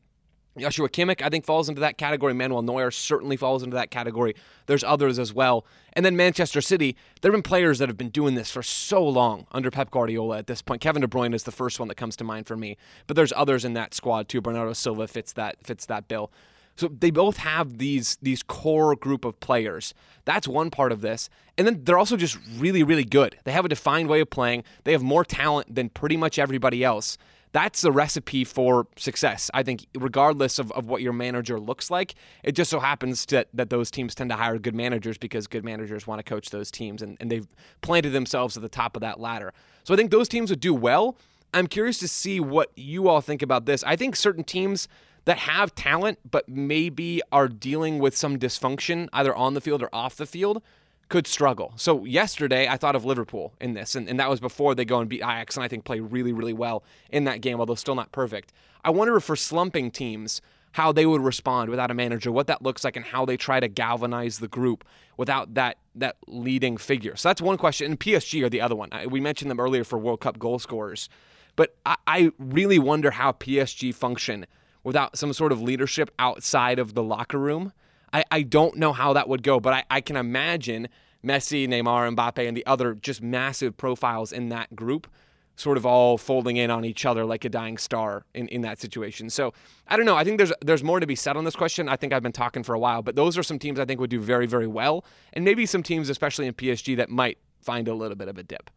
[0.56, 2.32] Joshua Kimmich, I think, falls into that category.
[2.32, 4.34] Manuel Neuer certainly falls into that category.
[4.66, 5.66] There's others as well.
[5.94, 9.04] And then Manchester City, there have been players that have been doing this for so
[9.06, 10.80] long under Pep Guardiola at this point.
[10.80, 12.76] Kevin De Bruyne is the first one that comes to mind for me.
[13.08, 14.40] But there's others in that squad too.
[14.40, 16.30] Bernardo Silva fits that fits that bill.
[16.76, 19.94] So they both have these these core group of players.
[20.24, 21.28] That's one part of this.
[21.56, 23.36] And then they're also just really, really good.
[23.44, 24.64] They have a defined way of playing.
[24.82, 27.16] They have more talent than pretty much everybody else
[27.54, 29.48] that's the recipe for success.
[29.54, 33.46] I think, regardless of, of what your manager looks like, it just so happens to,
[33.54, 36.72] that those teams tend to hire good managers because good managers want to coach those
[36.72, 37.46] teams and, and they've
[37.80, 39.54] planted themselves at the top of that ladder.
[39.84, 41.16] So I think those teams would do well.
[41.54, 43.84] I'm curious to see what you all think about this.
[43.84, 44.88] I think certain teams
[45.24, 49.88] that have talent but maybe are dealing with some dysfunction either on the field or
[49.92, 50.62] off the field
[51.08, 51.72] could struggle.
[51.76, 55.00] So yesterday, I thought of Liverpool in this, and, and that was before they go
[55.00, 57.94] and beat Ajax, and I think play really, really well in that game, although still
[57.94, 58.52] not perfect.
[58.84, 60.40] I wonder if for slumping teams,
[60.72, 63.60] how they would respond without a manager, what that looks like, and how they try
[63.60, 64.84] to galvanize the group
[65.16, 67.14] without that that leading figure.
[67.14, 67.92] So that's one question.
[67.92, 68.88] And PSG are the other one.
[68.90, 71.08] I, we mentioned them earlier for World Cup goal scorers,
[71.54, 74.46] but I, I really wonder how PSG function
[74.84, 77.72] without some sort of leadership outside of the locker room.
[78.12, 80.88] I, I don't know how that would go, but I, I can imagine
[81.24, 85.08] Messi, Neymar, Mbappe, and the other just massive profiles in that group
[85.56, 88.80] sort of all folding in on each other like a dying star in, in that
[88.80, 89.30] situation.
[89.30, 89.52] So
[89.86, 90.16] I don't know.
[90.16, 91.88] I think there's there's more to be said on this question.
[91.88, 94.00] I think I've been talking for a while, but those are some teams I think
[94.00, 95.04] would do very, very well.
[95.32, 98.42] And maybe some teams, especially in PSG, that might find a little bit of a
[98.42, 98.70] dip.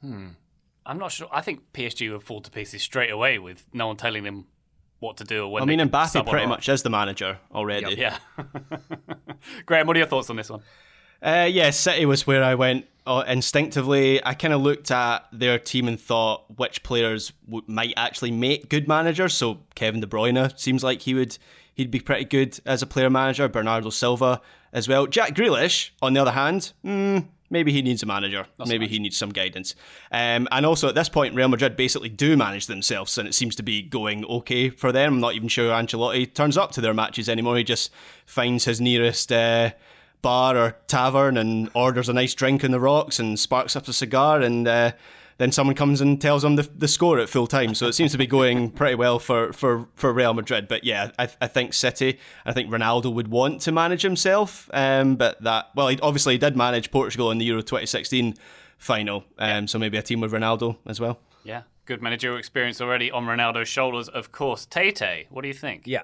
[0.00, 0.28] Hmm.
[0.86, 1.28] I'm not sure.
[1.32, 4.46] I think PSG would fall to pieces straight away with no one telling them
[5.00, 5.46] what to do.
[5.48, 7.94] When I mean, Mbappe pretty much is the manager already.
[7.94, 8.18] Yeah.
[9.66, 10.62] Graham, what are your thoughts on this one?
[11.22, 14.24] Uh, yeah, City was where I went uh, instinctively.
[14.24, 18.68] I kind of looked at their team and thought which players w- might actually make
[18.68, 19.34] good managers.
[19.34, 21.38] So Kevin De Bruyne seems like he would
[21.74, 23.48] he'd be pretty good as a player manager.
[23.48, 24.40] Bernardo Silva
[24.72, 25.06] as well.
[25.06, 28.46] Jack Grealish, on the other hand, mm, maybe he needs a manager.
[28.66, 29.74] maybe he needs some guidance.
[30.10, 33.56] Um, and also at this point, Real Madrid basically do manage themselves, and it seems
[33.56, 35.14] to be going okay for them.
[35.14, 37.56] I'm not even sure Ancelotti turns up to their matches anymore.
[37.56, 37.90] He just
[38.26, 39.30] finds his nearest.
[39.32, 39.70] Uh,
[40.24, 43.92] bar or tavern and orders a nice drink in the rocks and sparks up a
[43.92, 44.90] cigar and uh,
[45.38, 47.74] then someone comes and tells them the, the score at full time.
[47.74, 50.68] So it seems to be going pretty well for, for, for Real Madrid.
[50.68, 54.70] But yeah, I, I think City, I think Ronaldo would want to manage himself.
[54.72, 58.34] Um, but that, well, he obviously he did manage Portugal in the Euro 2016
[58.78, 59.24] final.
[59.38, 61.18] Um, So maybe a team with Ronaldo as well.
[61.42, 64.66] Yeah, good managerial experience already on Ronaldo's shoulders, of course.
[64.66, 65.82] Tate, what do you think?
[65.86, 66.02] Yeah.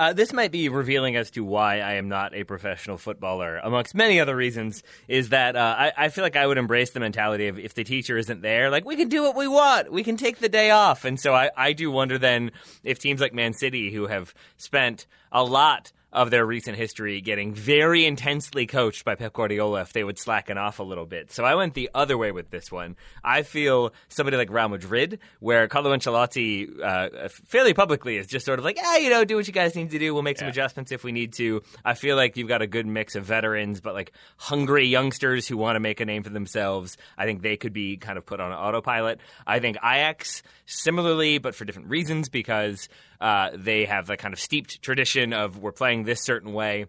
[0.00, 3.94] Uh, this might be revealing as to why I am not a professional footballer, amongst
[3.94, 4.82] many other reasons.
[5.08, 7.84] Is that uh, I, I, feel like I would embrace the mentality of if the
[7.84, 10.70] teacher isn't there, like we can do what we want, we can take the day
[10.70, 11.04] off.
[11.04, 15.06] And so I, I do wonder then if teams like Man City, who have spent
[15.30, 20.02] a lot of their recent history getting very intensely coached by Pep Guardiola if they
[20.02, 21.30] would slacken off a little bit.
[21.30, 22.96] So I went the other way with this one.
[23.22, 28.58] I feel somebody like Real Madrid, where Carlo Ancelotti uh, fairly publicly is just sort
[28.58, 30.12] of like, ah, you know, do what you guys need to do.
[30.12, 30.52] We'll make some yeah.
[30.52, 31.62] adjustments if we need to.
[31.84, 35.56] I feel like you've got a good mix of veterans, but like hungry youngsters who
[35.56, 36.96] want to make a name for themselves.
[37.16, 39.20] I think they could be kind of put on autopilot.
[39.46, 42.88] I think Ajax similarly, but for different reasons because
[43.20, 46.86] uh, they have a kind of steeped tradition of we're playing this certain way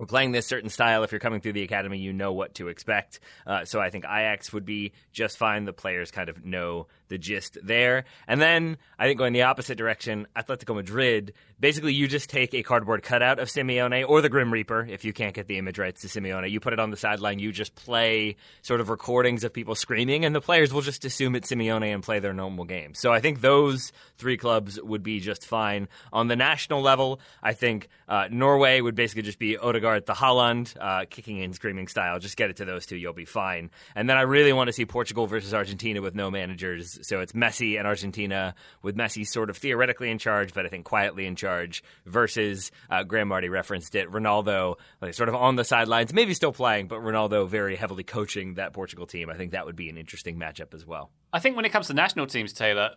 [0.00, 1.04] we're playing this certain style.
[1.04, 3.20] If you're coming through the academy, you know what to expect.
[3.46, 5.66] Uh, so I think Ajax would be just fine.
[5.66, 8.04] The players kind of know the gist there.
[8.26, 12.62] And then I think going the opposite direction, Atletico Madrid, basically you just take a
[12.62, 16.00] cardboard cutout of Simeone or the Grim Reaper, if you can't get the image rights
[16.00, 16.50] to Simeone.
[16.50, 20.24] You put it on the sideline, you just play sort of recordings of people screaming,
[20.24, 22.94] and the players will just assume it's Simeone and play their normal game.
[22.94, 25.88] So I think those three clubs would be just fine.
[26.12, 30.76] On the national level, I think uh, Norway would basically just be Odegaard the Haaland,
[30.80, 32.18] uh, kicking and screaming style.
[32.18, 33.70] Just get it to those two, you'll be fine.
[33.94, 37.32] And then I really want to see Portugal versus Argentina with no managers so it's
[37.32, 41.36] Messi and Argentina with Messi sort of theoretically in charge, but I think quietly in
[41.36, 44.10] charge, versus uh, Graham Marty referenced it.
[44.10, 48.54] Ronaldo, like, sort of on the sidelines, maybe still playing, but Ronaldo very heavily coaching
[48.54, 49.30] that Portugal team.
[49.30, 51.10] I think that would be an interesting matchup as well.
[51.32, 52.90] I think when it comes to national teams, Taylor,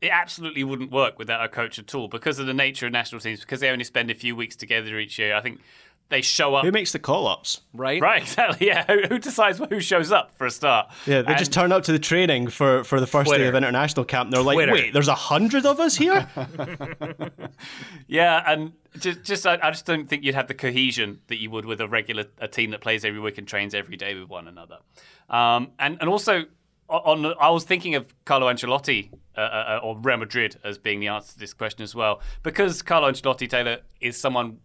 [0.00, 3.20] it absolutely wouldn't work without a coach at all because of the nature of national
[3.20, 5.34] teams, because they only spend a few weeks together each year.
[5.34, 5.60] I think
[6.08, 6.64] they show up.
[6.64, 7.62] Who makes the call ups?
[7.72, 8.00] Right?
[8.00, 8.66] Right, exactly.
[8.66, 8.84] Yeah.
[8.86, 10.90] Who, who, decides who shows up for a start?
[11.06, 13.44] Yeah, they and just turn up to the training for, for the first Twitter.
[13.44, 14.72] day of international camp and they're like, Twitter.
[14.72, 16.28] wait, there's a hundred of us here?
[18.06, 21.50] yeah, and just, just I, I, just don't think you'd have the cohesion that you
[21.50, 24.28] would with a regular a team that plays every week and trains every day with
[24.28, 24.78] one another.
[25.30, 26.44] Um, and, and also,
[26.88, 31.08] on, I was thinking of Carlo Ancelotti uh, uh, or Real Madrid as being the
[31.08, 34.58] answer to this question as well, because Carlo Ancelotti Taylor is someone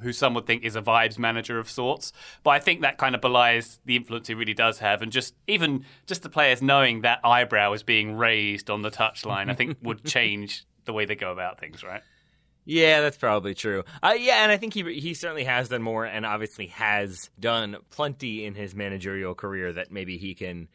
[0.00, 2.12] who some would think is a vibes manager of sorts.
[2.42, 5.34] But I think that kind of belies the influence he really does have, and just
[5.46, 9.78] even just the players knowing that eyebrow is being raised on the touchline, I think
[9.82, 12.02] would change the way they go about things, right?
[12.64, 13.84] Yeah, that's probably true.
[14.02, 17.78] Uh, yeah, and I think he he certainly has done more, and obviously has done
[17.88, 20.68] plenty in his managerial career that maybe he can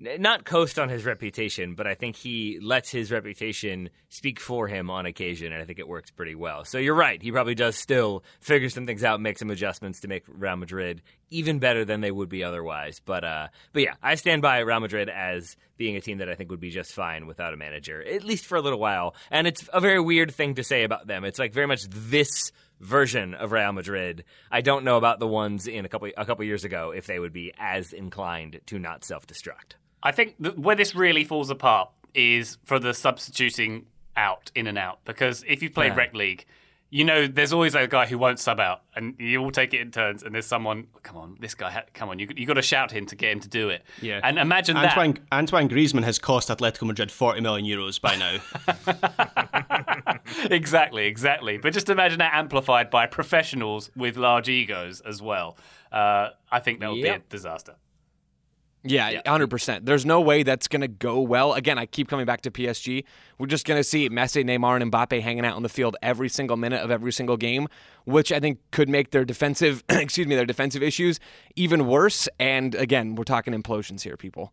[0.00, 4.88] not coast on his reputation, but I think he lets his reputation speak for him
[4.90, 6.64] on occasion, and I think it works pretty well.
[6.64, 7.20] So you're right.
[7.22, 11.02] He probably does still figure some things out, make some adjustments to make Real Madrid
[11.28, 13.00] even better than they would be otherwise.
[13.04, 16.34] But uh, but yeah, I stand by Real Madrid as being a team that I
[16.34, 19.14] think would be just fine without a manager, at least for a little while.
[19.30, 21.24] And it's a very weird thing to say about them.
[21.24, 24.24] It's like very much this version of Real Madrid.
[24.50, 27.18] I don't know about the ones in a couple a couple years ago if they
[27.18, 29.74] would be as inclined to not self destruct.
[30.02, 33.86] I think where this really falls apart is for the substituting
[34.16, 35.00] out, in and out.
[35.04, 35.96] Because if you play yeah.
[35.96, 36.44] rec league,
[36.92, 39.80] you know there's always a guy who won't sub out, and you all take it
[39.80, 40.24] in turns.
[40.24, 43.06] And there's someone, come on, this guy, come on, you you got to shout him
[43.06, 43.84] to get him to do it.
[44.02, 44.20] Yeah.
[44.24, 45.22] And imagine Antoine, that.
[45.32, 48.38] Antoine Griezmann has cost Atletico Madrid 40 million euros by now.
[50.50, 51.58] exactly, exactly.
[51.58, 55.56] But just imagine that amplified by professionals with large egos as well.
[55.92, 57.20] Uh, I think that would yep.
[57.20, 57.76] be a disaster.
[58.82, 59.50] Yeah, hundred yeah.
[59.50, 59.86] percent.
[59.86, 61.52] There's no way that's gonna go well.
[61.52, 63.04] Again, I keep coming back to PSG.
[63.38, 66.56] We're just gonna see Messi, Neymar, and Mbappe hanging out on the field every single
[66.56, 67.68] minute of every single game,
[68.04, 71.20] which I think could make their defensive, excuse me, their defensive issues
[71.56, 72.28] even worse.
[72.38, 74.52] And again, we're talking implosions here, people.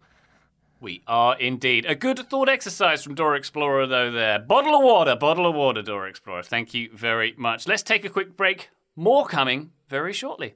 [0.80, 1.86] We are indeed.
[1.86, 4.38] A good thought exercise from Door Explorer, though, there.
[4.38, 6.44] Bottle of water, bottle of water, Door Explorer.
[6.44, 7.68] Thank you very much.
[7.68, 8.70] Let's take a quick break.
[8.96, 10.56] More coming very shortly.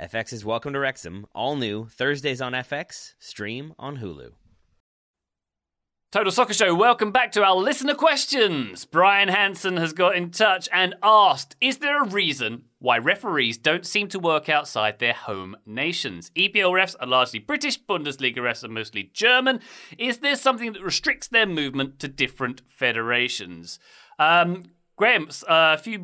[0.00, 4.30] FX's Welcome to Wrexham, all new Thursdays on FX, stream on Hulu.
[6.10, 8.86] Total Soccer Show, welcome back to our listener questions.
[8.86, 13.84] Brian Hansen has got in touch and asked Is there a reason why referees don't
[13.84, 16.30] seem to work outside their home nations?
[16.34, 19.60] EPL refs are largely British, Bundesliga refs are mostly German.
[19.98, 23.78] Is there something that restricts their movement to different federations?
[24.18, 24.64] Um,
[25.00, 25.98] Graham, uh, a few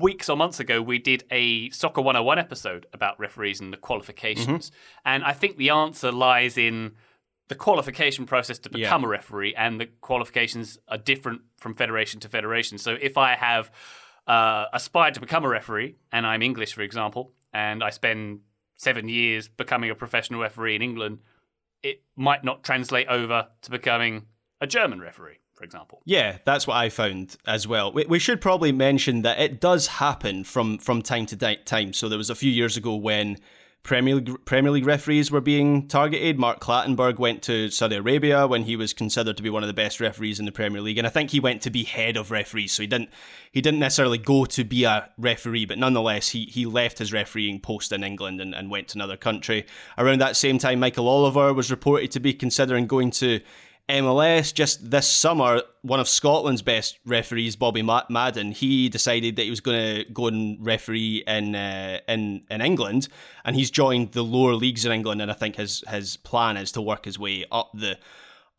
[0.00, 4.72] weeks or months ago, we did a Soccer 101 episode about referees and the qualifications.
[5.04, 6.92] And I think the answer lies in
[7.48, 12.30] the qualification process to become a referee and the qualifications are different from federation to
[12.30, 12.78] federation.
[12.78, 13.70] So if I have
[14.26, 18.40] uh, aspired to become a referee and I'm English, for example, and I spend
[18.76, 21.18] seven years becoming a professional referee in England,
[21.82, 24.24] it might not translate over to becoming
[24.58, 26.00] a German referee, for example.
[26.04, 27.92] Yeah, that's what I found as well.
[27.92, 31.92] We, we should probably mention that it does happen from from time to time.
[31.92, 33.38] So there was a few years ago when
[33.82, 36.38] Premier League, Premier League referees were being targeted.
[36.38, 39.74] Mark Clattenburg went to Saudi Arabia when he was considered to be one of the
[39.74, 42.30] best referees in the Premier League, and I think he went to be head of
[42.30, 42.72] referees.
[42.72, 43.10] So he didn't
[43.50, 47.58] he didn't necessarily go to be a referee, but nonetheless he he left his refereeing
[47.60, 49.66] post in England and, and went to another country.
[49.96, 53.40] Around that same time, Michael Oliver was reported to be considering going to
[53.88, 59.50] MLS just this summer, one of Scotland's best referees, Bobby Madden, he decided that he
[59.50, 63.08] was going to go and referee in uh, in in England,
[63.44, 65.22] and he's joined the lower leagues in England.
[65.22, 67.98] And I think his his plan is to work his way up the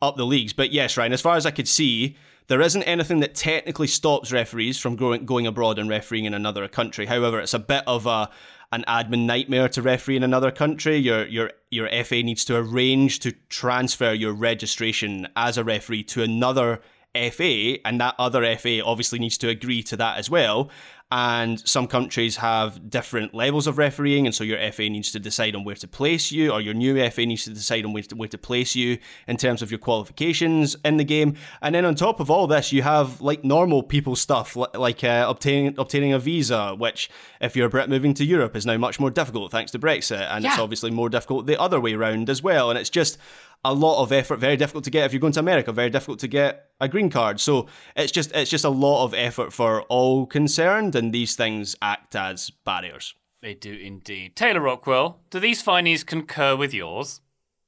[0.02, 0.52] up the leagues.
[0.52, 2.16] But yes, Ryan, as far as I could see,
[2.50, 6.66] there isn't anything that technically stops referees from going going abroad and refereeing in another
[6.66, 7.06] country.
[7.06, 8.28] However, it's a bit of a
[8.72, 10.96] an admin nightmare to referee in another country.
[10.96, 16.24] Your your your FA needs to arrange to transfer your registration as a referee to
[16.24, 16.80] another
[17.14, 20.70] FA, and that other FA obviously needs to agree to that as well.
[21.12, 25.56] And some countries have different levels of refereeing, and so your FA needs to decide
[25.56, 28.14] on where to place you, or your new FA needs to decide on where to,
[28.14, 28.96] where to place you
[29.26, 31.34] in terms of your qualifications in the game.
[31.62, 35.26] And then on top of all this, you have like normal people stuff, like uh,
[35.28, 39.00] obtaining obtaining a visa, which if you're a Brit moving to Europe is now much
[39.00, 42.40] more difficult thanks to Brexit, and it's obviously more difficult the other way round as
[42.40, 42.70] well.
[42.70, 43.18] And it's just
[43.64, 46.18] a lot of effort, very difficult to get if you're going to America, very difficult
[46.20, 47.40] to get a green card.
[47.40, 51.76] So it's just it's just a lot of effort for all concerned, and these things
[51.82, 53.14] act as barriers.
[53.42, 54.36] They do indeed.
[54.36, 57.20] Taylor Rockwell, do these findings concur with yours?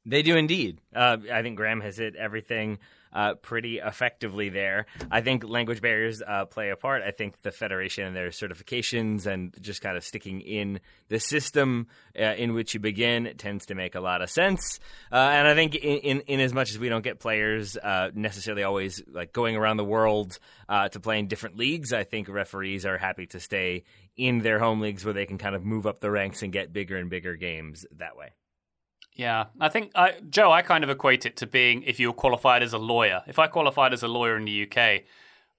[0.04, 0.80] They do indeed.
[0.94, 2.78] Uh, I think Graham has hit everything
[3.12, 4.86] uh, pretty effectively there.
[5.10, 7.02] I think language barriers uh, play a part.
[7.02, 11.88] I think the federation and their certifications and just kind of sticking in the system
[12.18, 14.80] uh, in which you begin tends to make a lot of sense.
[15.10, 18.10] Uh, and I think in, in, in as much as we don't get players uh,
[18.14, 20.38] necessarily always like going around the world
[20.68, 23.84] uh, to play in different leagues, I think referees are happy to stay
[24.16, 26.72] in their home leagues where they can kind of move up the ranks and get
[26.72, 28.30] bigger and bigger games that way.
[29.14, 30.50] Yeah, I think I, Joe.
[30.50, 33.22] I kind of equate it to being if you were qualified as a lawyer.
[33.26, 35.02] If I qualified as a lawyer in the UK,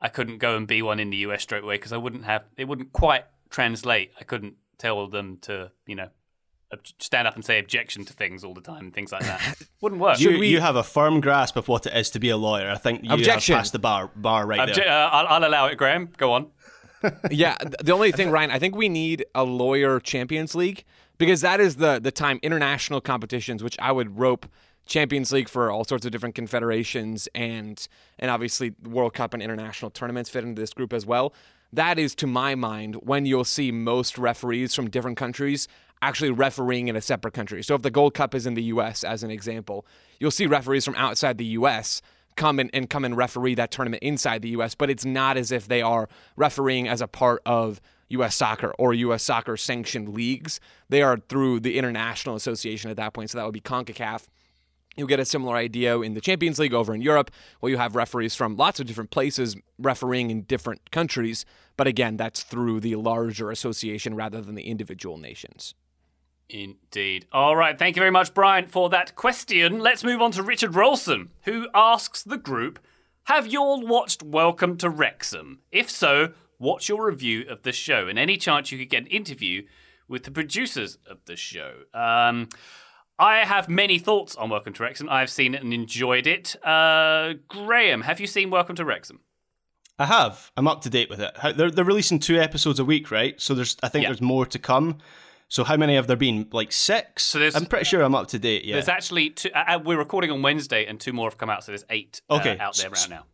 [0.02, 2.44] I couldn't go and be one in the US straight away because I wouldn't have.
[2.58, 4.12] It wouldn't quite translate.
[4.20, 6.10] I couldn't tell them to, you know,
[6.98, 9.56] stand up and say objection to things all the time and things like that.
[9.82, 10.20] wouldn't work.
[10.20, 12.70] You, you have a firm grasp of what it is to be a lawyer.
[12.72, 13.54] I think you Objection.
[13.54, 14.90] have passed the bar bar right Obje- there.
[14.90, 16.10] uh, I'll, I'll allow it, Graham.
[16.18, 16.48] Go on.
[17.32, 20.84] yeah, the only thing, Ryan, I think we need a lawyer Champions League
[21.24, 24.46] because that is the the time international competitions, which I would rope
[24.86, 27.88] Champions League for all sorts of different confederations and
[28.20, 31.34] and obviously World Cup and international tournaments fit into this group as well.
[31.72, 35.70] That is, to my mind, when you'll see most referees from different countries
[36.02, 37.64] actually refereeing in a separate country.
[37.64, 39.86] So if the Gold Cup is in the U.S., as an example,
[40.20, 42.02] you'll see referees from outside the U.S
[42.36, 45.52] come and, and come and referee that tournament inside the US, but it's not as
[45.52, 50.60] if they are refereeing as a part of US soccer or US soccer sanctioned leagues.
[50.90, 53.30] They are through the international association at that point.
[53.30, 54.28] So that would be CONCACAF.
[54.96, 57.96] You'll get a similar idea in the Champions League over in Europe, where you have
[57.96, 61.46] referees from lots of different places refereeing in different countries.
[61.78, 65.74] But again, that's through the larger association rather than the individual nations.
[66.50, 67.26] Indeed.
[67.32, 67.78] All right.
[67.78, 69.80] Thank you very much, Brian, for that question.
[69.80, 72.78] Let's move on to Richard Rolson, who asks the group
[73.24, 75.62] Have you all watched Welcome to Wrexham?
[75.72, 76.34] If so,
[76.64, 78.08] what's your review of the show?
[78.08, 79.64] And any chance you could get an interview
[80.08, 81.82] with the producers of the show?
[81.94, 82.50] Um,
[83.20, 85.08] I have many thoughts on Welcome to Wrexham.
[85.10, 86.56] I've seen it and enjoyed it.
[86.66, 89.20] Uh, Graham, have you seen Welcome to Wrexham?
[90.00, 90.52] I have.
[90.58, 91.36] I'm up to date with it.
[91.56, 93.40] They're they're releasing two episodes a week, right?
[93.40, 94.10] So there's I think Yeah.
[94.10, 94.98] there's more to come.
[95.50, 96.48] So how many have there been?
[96.52, 97.24] Like six.
[97.24, 98.66] So there's- I'm pretty sure I'm up to date.
[98.66, 98.74] Yeah.
[98.76, 99.52] There's actually two.
[99.54, 102.22] Uh, uh, we're recording on Wednesday, and two more have come out, so there's eight
[102.30, 102.58] uh, Okay.
[102.58, 103.26] out there right now.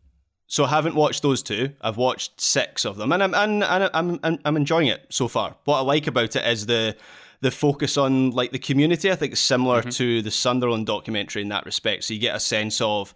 [0.50, 1.74] So I haven't watched those two.
[1.80, 5.28] I've watched six of them, and I'm and, and I'm, I'm I'm enjoying it so
[5.28, 5.54] far.
[5.62, 6.96] What I like about it is the
[7.40, 9.12] the focus on like the community.
[9.12, 9.90] I think is similar mm-hmm.
[9.90, 12.02] to the Sunderland documentary in that respect.
[12.02, 13.14] So you get a sense of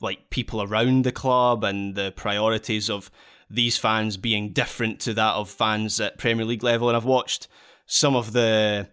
[0.00, 3.12] like people around the club and the priorities of
[3.48, 6.88] these fans being different to that of fans at Premier League level.
[6.88, 7.46] And I've watched
[7.86, 8.88] some of the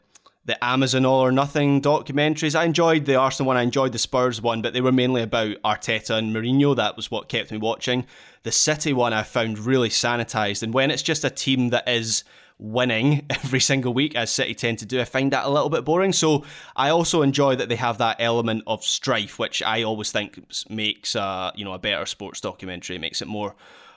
[0.45, 2.55] the Amazon All or Nothing documentaries.
[2.55, 5.61] I enjoyed the Arsenal one, I enjoyed the Spurs one, but they were mainly about
[5.63, 6.75] Arteta and Mourinho.
[6.75, 8.05] That was what kept me watching.
[8.43, 12.23] The City one I found really sanitized, and when it's just a team that is
[12.57, 15.85] winning every single week, as City tend to do, I find that a little bit
[15.85, 16.13] boring.
[16.13, 20.39] So I also enjoy that they have that element of strife, which I always think
[20.69, 22.95] makes a you know a better sports documentary.
[22.95, 23.55] It makes it more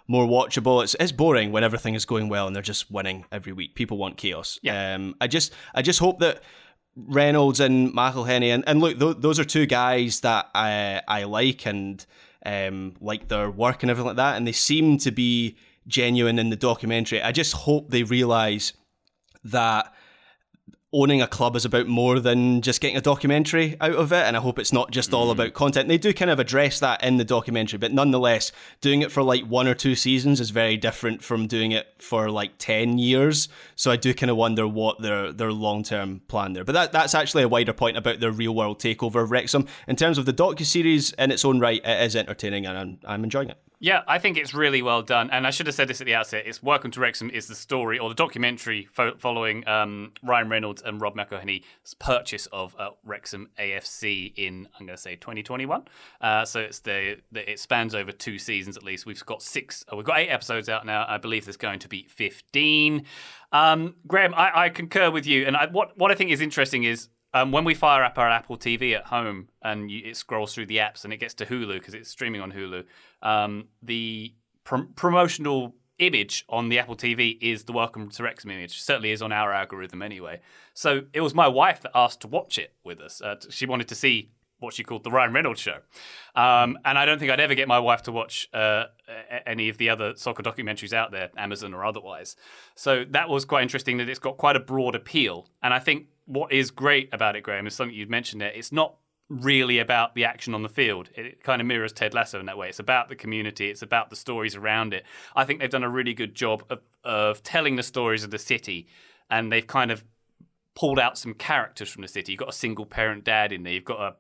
[0.09, 0.83] more watchable.
[0.83, 3.75] It's it's boring when everything is going well and they're just winning every week.
[3.75, 4.59] People want chaos.
[4.63, 4.95] Yeah.
[4.95, 6.43] Um, I just I just hope that
[6.95, 11.67] Reynolds and McElhenney and, and look, th- those are two guys that I I like
[11.67, 12.05] and
[12.45, 16.51] um, like their work and everything like that, and they seem to be genuine in
[16.51, 17.23] the documentary.
[17.23, 18.73] I just hope they realize
[19.45, 19.93] that
[20.93, 24.37] owning a club is about more than just getting a documentary out of it and
[24.37, 25.33] i hope it's not just all mm.
[25.33, 25.89] about content.
[25.89, 29.45] They do kind of address that in the documentary but nonetheless doing it for like
[29.45, 33.49] one or two seasons is very different from doing it for like 10 years.
[33.75, 36.65] So i do kind of wonder what their their long-term plan there.
[36.65, 39.67] But that, that's actually a wider point about their real world takeover of wrexham.
[39.89, 43.25] In terms of the docu-series in its own right it is entertaining and i'm, I'm
[43.25, 45.29] enjoying it Yeah, I think it's really well done.
[45.31, 46.45] And I should have said this at the outset.
[46.47, 50.83] It's Welcome to Wrexham is the story or the documentary fo- following um, Ryan Reynolds
[50.83, 55.83] and Rob McElhenney's purchase of uh, Wrexham AFC in, I'm going to say, 2021.
[56.21, 59.05] Uh, so it's the, the it spans over two seasons at least.
[59.05, 61.05] We've got six, oh, we've got eight episodes out now.
[61.09, 63.05] I believe there's going to be 15.
[63.51, 65.45] Um, Graham, I, I concur with you.
[65.45, 68.29] And I, what, what I think is interesting is um, when we fire up our
[68.29, 71.47] Apple TV at home and you, it scrolls through the apps and it gets to
[71.47, 72.85] Hulu because it's streaming on Hulu,
[73.23, 78.81] um, the pr- promotional image on the Apple TV is the Welcome to Wrexham image.
[78.83, 80.41] Certainly is on our algorithm anyway.
[80.75, 83.21] So it was my wife that asked to watch it with us.
[83.21, 84.31] Uh, she wanted to see
[84.63, 85.79] what she called the Ryan Reynolds show.
[86.35, 88.85] Um, and I don't think I'd ever get my wife to watch uh,
[89.47, 92.37] any of the other soccer documentaries out there, Amazon or otherwise.
[92.75, 95.49] So that was quite interesting that it's got quite a broad appeal.
[95.63, 98.53] And I think what is great about it, Graham, is something you'd mentioned there.
[98.53, 98.97] It's not
[99.29, 101.09] really about the action on the field.
[101.15, 102.69] It kind of mirrors Ted Lasso in that way.
[102.69, 103.71] It's about the community.
[103.71, 105.05] It's about the stories around it.
[105.35, 108.39] I think they've done a really good job of, of telling the stories of the
[108.39, 108.89] city,
[109.31, 110.05] and they've kind of
[110.75, 112.33] pulled out some characters from the city.
[112.33, 113.73] You've got a single parent dad in there.
[113.73, 114.17] You've got a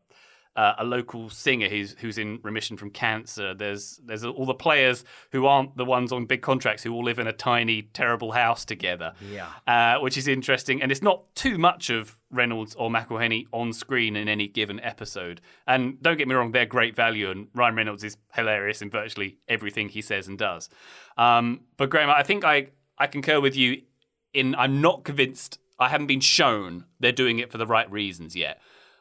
[0.55, 3.55] uh, a local singer who's who's in remission from cancer.
[3.55, 7.19] There's there's all the players who aren't the ones on big contracts who all live
[7.19, 9.15] in a tiny terrible house together.
[9.31, 9.49] Yeah.
[9.67, 14.15] uh, which is interesting, and it's not too much of Reynolds or McElhenney on screen
[14.15, 15.41] in any given episode.
[15.67, 19.39] And don't get me wrong, they're great value, and Ryan Reynolds is hilarious in virtually
[19.49, 20.69] everything he says and does.
[21.17, 23.83] Um, but Graham, I think I I concur with you.
[24.35, 25.59] In I'm not convinced.
[25.79, 28.61] I haven't been shown they're doing it for the right reasons yet.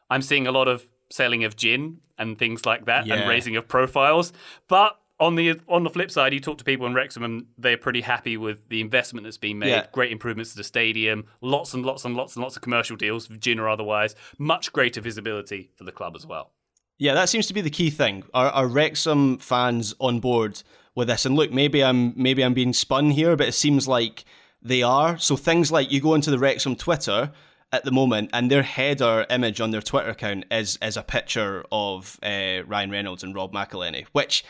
[0.10, 3.16] I'm seeing a lot of selling of gin and things like that Yeah.
[3.16, 4.34] and raising of profiles.
[4.68, 7.78] But on the on the flip side, you talk to people in Wrexham and they're
[7.78, 9.70] pretty happy with the investment that's been made.
[9.70, 9.86] Yeah.
[9.92, 13.28] Great improvements to the stadium, lots and lots and lots and lots of commercial deals,
[13.28, 14.16] gin or otherwise.
[14.40, 16.52] Much greater visibility for the club as well.
[16.98, 18.24] Yeah, that seems to be the key thing.
[18.34, 20.62] Are, are Wrexham fans on board
[20.96, 21.26] with this?
[21.26, 24.24] And look, maybe I'm maybe I'm being spun here, but it seems like
[24.62, 25.18] they are.
[25.18, 27.32] So things like you go into the Wrexham Twitter
[27.72, 31.64] at the moment, and their header image on their Twitter account is is a picture
[31.72, 34.44] of uh, Ryan Reynolds and Rob McElhenney, which.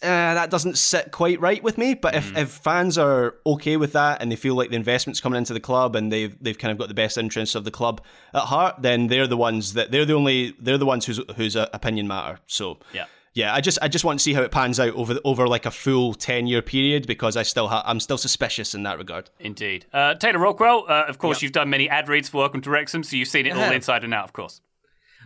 [0.00, 3.92] uh, that doesn't sit quite right with me, but if, if fans are okay with
[3.94, 6.70] that and they feel like the investment's coming into the club and they've they've kind
[6.70, 8.00] of got the best interests of the club
[8.32, 11.56] at heart, then they're the ones that they're the only they're the ones whose whose
[11.56, 12.38] uh, opinion matter.
[12.46, 13.06] So Yeah.
[13.34, 15.66] Yeah, I just I just want to see how it pans out over over like
[15.66, 19.30] a full ten year period because I still ha- I'm still suspicious in that regard.
[19.40, 19.86] Indeed.
[19.92, 23.02] Uh, Taylor Rockwell, uh, of course, you've done many ad reads for Welcome to Wrexham,
[23.02, 24.60] so you've seen it all inside and out, of course.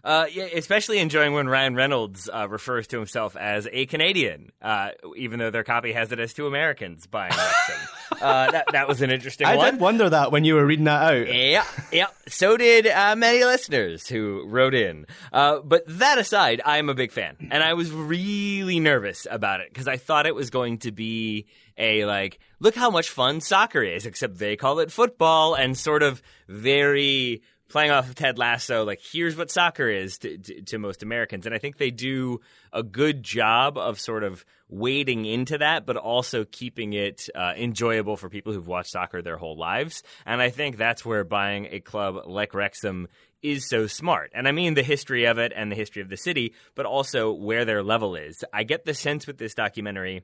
[0.04, 4.90] Uh, yeah, especially enjoying when Ryan Reynolds uh, refers to himself as a Canadian, uh,
[5.16, 7.88] even though their copy has it as two Americans buying Wrexham.
[8.20, 9.72] uh, that that was an interesting I one.
[9.72, 11.34] did wonder that when you were reading that out.
[11.34, 12.06] Yeah, yeah.
[12.28, 15.06] So did uh, many listeners who wrote in.
[15.32, 19.68] Uh, but that aside, I'm a big fan, and I was really nervous about it
[19.72, 21.46] because I thought it was going to be
[21.78, 26.02] a like, look how much fun soccer is, except they call it football, and sort
[26.02, 30.78] of very playing off of Ted Lasso, like here's what soccer is to, to, to
[30.78, 32.40] most Americans, and I think they do
[32.72, 38.16] a good job of sort of wading into that, but also keeping it uh, enjoyable
[38.16, 40.02] for people who've watched soccer their whole lives.
[40.24, 43.08] And I think that's where buying a club like Wrexham
[43.42, 44.32] is so smart.
[44.34, 47.32] And I mean the history of it and the history of the city, but also
[47.32, 48.44] where their level is.
[48.52, 50.22] I get the sense with this documentary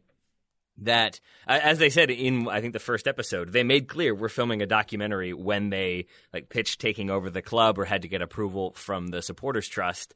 [0.79, 4.63] that as they said in I think the first episode, they made clear we're filming
[4.63, 8.73] a documentary when they like pitched taking over the club or had to get approval
[8.75, 10.15] from the supporters trust.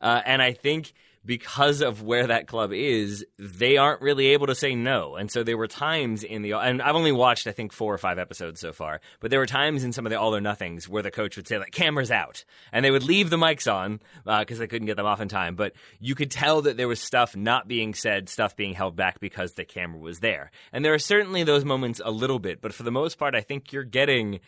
[0.00, 0.92] Uh, and I think
[1.26, 5.16] because of where that club is, they aren't really able to say no.
[5.16, 7.98] And so there were times in the, and I've only watched, I think, four or
[7.98, 10.88] five episodes so far, but there were times in some of the all or nothings
[10.88, 12.44] where the coach would say, like, cameras out.
[12.72, 15.28] And they would leave the mics on because uh, they couldn't get them off in
[15.28, 15.56] time.
[15.56, 19.20] But you could tell that there was stuff not being said, stuff being held back
[19.20, 20.50] because the camera was there.
[20.72, 23.40] And there are certainly those moments a little bit, but for the most part, I
[23.40, 24.40] think you're getting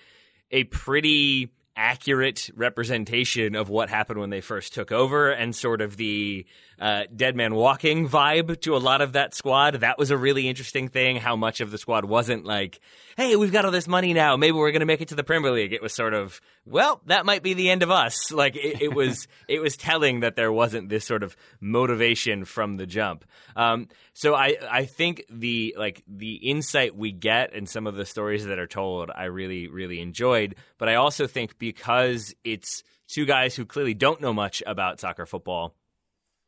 [0.50, 5.96] a pretty accurate representation of what happened when they first took over and sort of
[5.96, 6.44] the
[6.80, 9.74] uh, dead man walking vibe to a lot of that squad.
[9.74, 11.16] That was a really interesting thing.
[11.16, 12.80] How much of the squad wasn't like,
[13.16, 14.36] hey, we've got all this money now.
[14.36, 15.72] Maybe we're going to make it to the Premier League.
[15.72, 16.40] It was sort of,
[16.70, 18.32] well, that might be the end of us.
[18.38, 22.76] Like it, it was, it was telling that there wasn't this sort of motivation from
[22.76, 23.24] the jump.
[23.56, 28.06] Um, so I, I think the like the insight we get and some of the
[28.06, 30.54] stories that are told, I really, really enjoyed.
[30.78, 35.26] But I also think because it's two guys who clearly don't know much about soccer
[35.26, 35.74] football.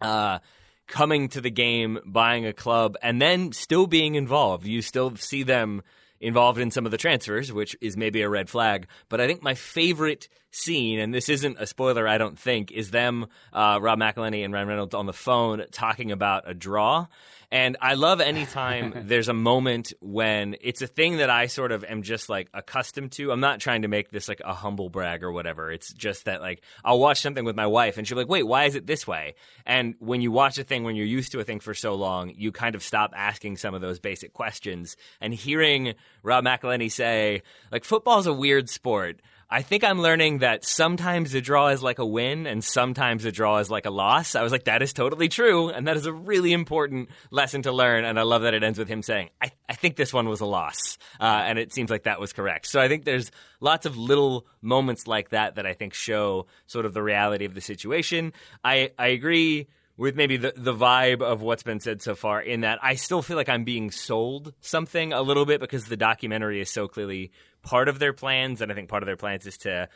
[0.01, 0.39] Uh,
[0.87, 4.67] coming to the game, buying a club, and then still being involved.
[4.67, 5.83] You still see them
[6.21, 8.87] involved in some of the transfers, which is maybe a red flag.
[9.09, 12.91] But I think my favorite scene, and this isn't a spoiler, I don't think, is
[12.91, 17.07] them, uh, Rob McElhenney and Ryan Reynolds on the phone talking about a draw.
[17.53, 21.85] And I love anytime there's a moment when it's a thing that I sort of
[21.85, 23.33] am just like accustomed to.
[23.33, 25.71] I'm not trying to make this like a humble brag or whatever.
[25.71, 28.45] It's just that like I'll watch something with my wife and she'll be like, wait,
[28.45, 29.35] why is it this way?
[29.67, 32.33] And when you watch a thing, when you're used to a thing for so long,
[32.37, 34.97] you kind of stop asking some of those basic questions.
[35.21, 37.43] And hearing Rob McElhenney say,
[37.73, 39.21] like, football's a weird sport.
[39.53, 43.33] I think I'm learning that sometimes a draw is like a win and sometimes a
[43.33, 44.37] draw is like a loss.
[44.37, 45.71] I was like, that is totally true.
[45.71, 48.05] And that is a really important lesson to learn.
[48.05, 50.41] And I love that it ends with him saying, I, I think this one was
[50.41, 50.99] a loss.
[51.19, 52.67] Uh, and it seems like that was correct.
[52.67, 56.87] So I think there's lots of little moments like that that I think show sort
[56.87, 58.33] of the reality of the situation.
[58.63, 59.67] I, I agree
[60.01, 63.21] with maybe the, the vibe of what's been said so far in that I still
[63.21, 67.33] feel like I'm being sold something a little bit because the documentary is so clearly
[67.63, 69.89] part of their plans, and I think part of their plans is to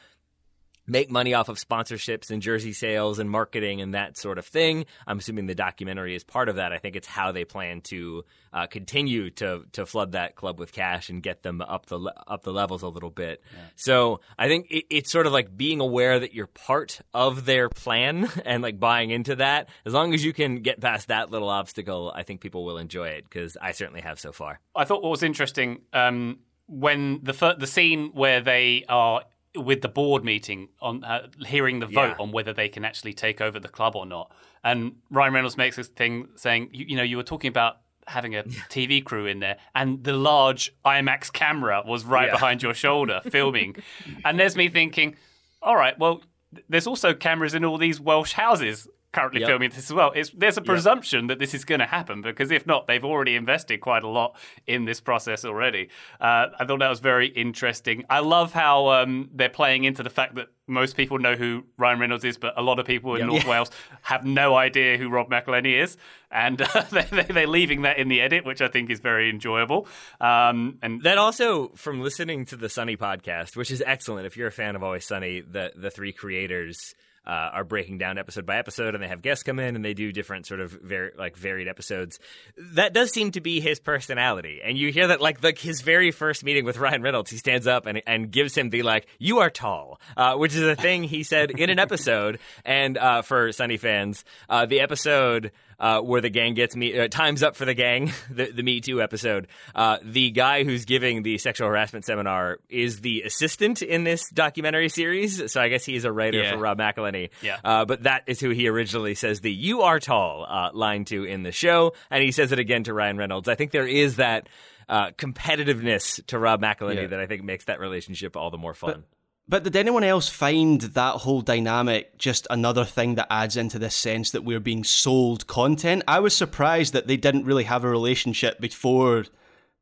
[0.87, 4.85] make money off of sponsorships and jersey sales and marketing and that sort of thing.
[5.07, 6.73] I'm assuming the documentary is part of that.
[6.73, 10.73] I think it's how they plan to uh, continue to to flood that club with
[10.73, 13.43] cash and get them up the up the levels a little bit.
[13.53, 13.59] Yeah.
[13.77, 17.69] So I think it, it's sort of like being aware that you're part of their
[17.69, 19.69] plan and like buying into that.
[19.85, 23.09] As long as you can get past that little obstacle, I think people will enjoy
[23.09, 24.61] it because I certainly have so far.
[24.77, 25.81] I thought what was interesting.
[25.93, 29.23] Um, when the fir- the scene where they are
[29.55, 32.23] with the board meeting on uh, hearing the vote yeah.
[32.23, 35.77] on whether they can actually take over the club or not, and Ryan Reynolds makes
[35.77, 39.41] this thing saying, you, you know, you were talking about having a TV crew in
[39.41, 42.33] there, and the large IMAX camera was right yeah.
[42.33, 43.77] behind your shoulder filming,
[44.25, 45.17] and there's me thinking,
[45.63, 46.23] all right, well,
[46.69, 49.49] there's also cameras in all these Welsh houses currently yep.
[49.49, 50.13] filming this as well.
[50.15, 51.29] It's, there's a presumption yep.
[51.29, 54.37] that this is going to happen because if not, they've already invested quite a lot
[54.67, 55.89] in this process already.
[56.21, 58.05] Uh, I thought that was very interesting.
[58.11, 62.01] I love how um, they're playing into the fact that most people know who Ryan
[62.01, 63.29] Reynolds is, but a lot of people in yep.
[63.29, 63.51] North yeah.
[63.51, 63.71] Wales
[64.03, 65.97] have no idea who Rob McElhenney is,
[66.31, 69.87] and uh, they, are leaving that in the edit, which I think is very enjoyable.
[70.21, 74.27] Um, and that also, from listening to the Sunny podcast, which is excellent.
[74.27, 76.95] If you're a fan of Always Sunny, the the three creators
[77.27, 79.95] uh, are breaking down episode by episode, and they have guests come in and they
[79.95, 82.19] do different sort of very like varied episodes.
[82.57, 86.11] That does seem to be his personality, and you hear that like like his very
[86.11, 89.39] first meeting with Ryan Reynolds, he stands up and and gives him the like "you
[89.39, 92.39] are tall," uh, which is a thing he said in an episode.
[92.65, 97.09] And uh, for Sunny fans, uh, the episode uh, where the gang gets me uh,
[97.09, 99.49] times up for the gang, the, the Me Too episode.
[99.75, 104.89] Uh, the guy who's giving the sexual harassment seminar is the assistant in this documentary
[104.89, 105.53] series.
[105.53, 106.53] So I guess he's a writer yeah.
[106.53, 107.31] for Rob McElhenney.
[107.43, 107.59] Yeah.
[107.65, 111.25] Uh, but that is who he originally says the "You are tall" uh, line to
[111.25, 113.49] in the show, and he says it again to Ryan Reynolds.
[113.49, 114.49] I think there is that.
[114.87, 117.07] Uh, competitiveness to Rob McElhenney yeah.
[117.07, 118.91] that I think makes that relationship all the more fun.
[118.91, 119.14] But-
[119.47, 123.95] but did anyone else find that whole dynamic just another thing that adds into this
[123.95, 126.03] sense that we're being sold content?
[126.09, 129.27] I was surprised that they didn't really have a relationship before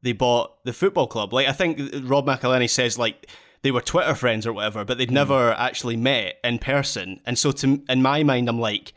[0.03, 1.33] they bought the football club.
[1.33, 3.29] Like I think Rob McElhenney says like
[3.63, 5.13] they were Twitter friends or whatever, but they'd mm.
[5.13, 7.21] never actually met in person.
[7.25, 8.93] And so to in my mind I'm like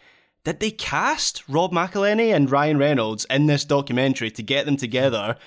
[0.45, 5.38] did they cast Rob McElhenney and Ryan Reynolds in this documentary to get them together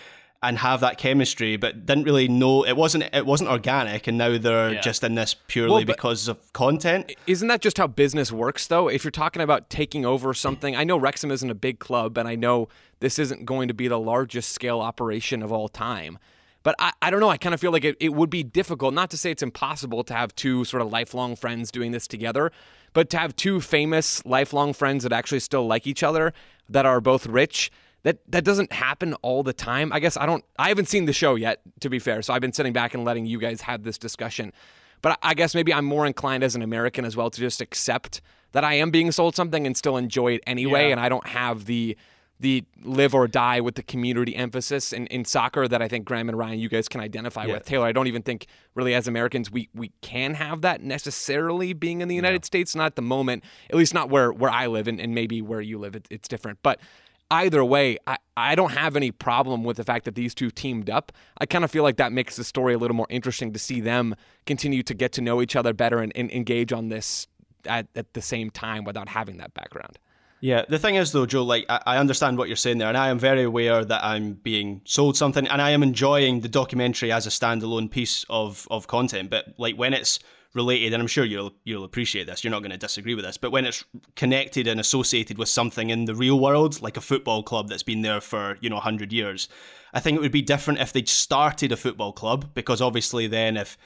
[0.42, 4.38] and have that chemistry, but didn't really know it wasn't it wasn't organic, and now
[4.38, 4.80] they're Yeah.
[4.80, 7.12] just in this purely Well, because of content.
[7.26, 8.88] Isn't that just how business works, though?
[8.88, 12.28] If you're talking about taking over something, I know Wrexham isn't a big club, and
[12.28, 12.68] I know
[13.00, 16.18] this isn't going to be the largest scale operation of all time.
[16.62, 17.30] But I, I don't know.
[17.30, 20.04] I kind of feel like it, it would be difficult, not to say it's impossible
[20.04, 22.52] to have two sort of lifelong friends doing this together,
[22.92, 26.32] but to have two famous lifelong friends that actually still like each other,
[26.68, 27.70] that are both rich.
[28.04, 29.92] That, that doesn't happen all the time.
[29.92, 30.44] I guess I don't.
[30.58, 32.22] I haven't seen the show yet, to be fair.
[32.22, 34.52] So I've been sitting back and letting you guys have this discussion.
[35.02, 38.20] But I guess maybe I'm more inclined as an American as well to just accept
[38.52, 40.86] that I am being sold something and still enjoy it anyway.
[40.86, 40.92] Yeah.
[40.92, 41.96] And I don't have the
[42.40, 46.28] the live or die with the community emphasis in, in soccer that I think Graham
[46.28, 47.64] and Ryan, you guys can identify with.
[47.64, 48.46] Taylor, I don't even think
[48.76, 52.86] really as Americans we we can have that necessarily being in the United States, not
[52.86, 55.78] at the moment, at least not where where I live and, and maybe where you
[55.78, 56.60] live, it, it's different.
[56.62, 56.78] But
[57.30, 60.88] either way, I, I don't have any problem with the fact that these two teamed
[60.88, 61.12] up.
[61.38, 63.80] I kind of feel like that makes the story a little more interesting to see
[63.80, 64.14] them
[64.46, 67.26] continue to get to know each other better and, and engage on this
[67.66, 69.98] at, at the same time without having that background.
[70.40, 72.96] Yeah, the thing is though, Joe, like I, I understand what you're saying there, and
[72.96, 77.10] I am very aware that I'm being sold something, and I am enjoying the documentary
[77.10, 79.30] as a standalone piece of of content.
[79.30, 80.20] But like when it's
[80.58, 83.38] related, and I'm sure you'll you'll appreciate this, you're not going to disagree with this,
[83.38, 83.84] but when it's
[84.14, 88.02] connected and associated with something in the real world, like a football club that's been
[88.02, 89.48] there for you know 100 years,
[89.94, 93.56] I think it would be different if they'd started a football club, because obviously then
[93.56, 93.78] if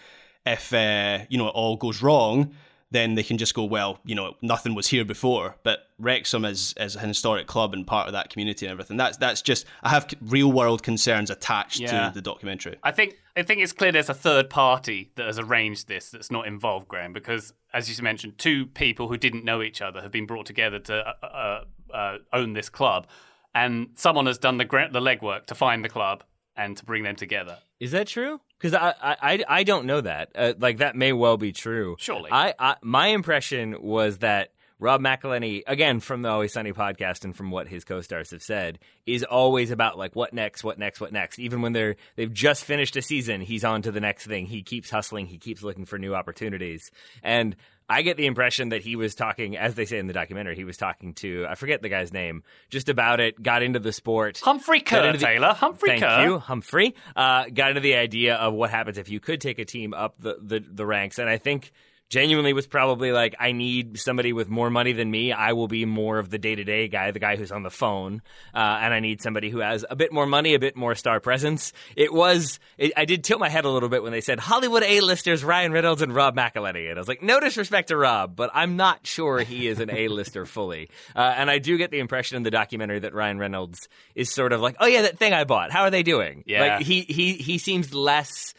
[0.45, 2.55] if uh, you know it all goes wrong
[2.93, 5.57] then they can just go, well, you know, nothing was here before.
[5.62, 8.97] But Wrexham is is an historic club and part of that community and everything.
[8.97, 12.09] That's that's just I have real world concerns attached Yeah.
[12.09, 12.76] to the documentary.
[12.82, 16.30] I think I think it's clear there's a third party that has arranged this that's
[16.30, 20.12] not involved, Graham, because as you mentioned, two people who didn't know each other have
[20.12, 21.64] been brought together to uh, uh,
[21.97, 23.07] uh, own this club,
[23.55, 26.22] and someone has done the gra- the legwork to find the club
[26.55, 27.59] and to bring them together.
[27.80, 28.40] Is that true?
[28.63, 30.31] Because I, I I don't know that.
[30.35, 31.97] Uh, like that may well be true.
[31.99, 32.31] Surely.
[32.31, 37.37] I, I my impression was that Rob McElhenney, again from the Always Sunny podcast and
[37.37, 41.13] from what his co-stars have said, is always about like what next, what next, what
[41.13, 41.39] next.
[41.39, 44.47] Even when they're they've just finished a season, he's on to the next thing.
[44.47, 45.27] He keeps hustling.
[45.27, 46.91] He keeps looking for new opportunities.
[47.23, 47.57] And
[47.89, 50.64] I get the impression that he was talking, as they say in the documentary, he
[50.64, 53.43] was talking to I forget the guy's name, just about it.
[53.43, 54.41] Got into the sport.
[54.43, 55.53] Humphrey Kerr, the- Taylor.
[55.53, 56.24] Humphrey Thank Kerr.
[56.24, 56.95] you, Humphrey.
[57.14, 60.14] Uh, got into the idea of what happens if you could take a team up
[60.18, 61.72] the, the, the ranks, and I think
[62.13, 65.33] genuinely was probably like, I need somebody with more money than me.
[65.33, 67.71] I will be more of the day to day guy, the guy who's on the
[67.71, 68.21] phone,
[68.55, 71.21] uh, and I need somebody who has a bit more money, a bit more star
[71.21, 71.73] presence.
[71.97, 74.83] It was, it, I did tilt my head a little bit when they said Hollywood
[74.83, 78.51] A-listers Ryan Reynolds and Rob McElhenney, and I was like, no disrespect to Rob, but
[78.53, 80.91] I'm not sure he is an A-lister fully.
[81.15, 84.53] Uh, and I do get the impression in the documentary that Ryan Reynolds is sort
[84.53, 85.71] of like, oh yeah, that thing I bought.
[85.71, 86.43] How are they doing?
[86.47, 86.77] Yeah.
[86.77, 88.55] Like he he he seems less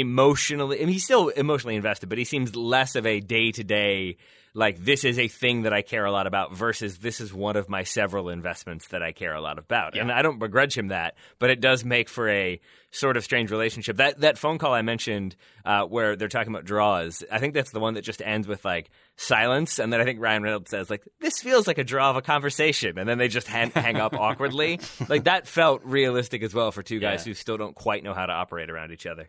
[0.00, 0.76] emotionally.
[0.78, 4.16] I mean, he's still emotionally invested, but he seems less of a day to day.
[4.54, 7.56] Like this is a thing that I care a lot about versus this is one
[7.56, 10.88] of my several investments that I care a lot about, and I don't begrudge him
[10.88, 12.58] that, but it does make for a
[12.90, 13.98] sort of strange relationship.
[13.98, 15.36] That that phone call I mentioned
[15.66, 18.64] uh, where they're talking about draws, I think that's the one that just ends with
[18.64, 22.08] like silence, and then I think Ryan Reynolds says like this feels like a draw
[22.08, 24.80] of a conversation, and then they just hang, hang up awkwardly.
[25.06, 27.30] Like that felt realistic as well for two guys Yeah.
[27.32, 29.28] who still don't quite know how to operate around each other.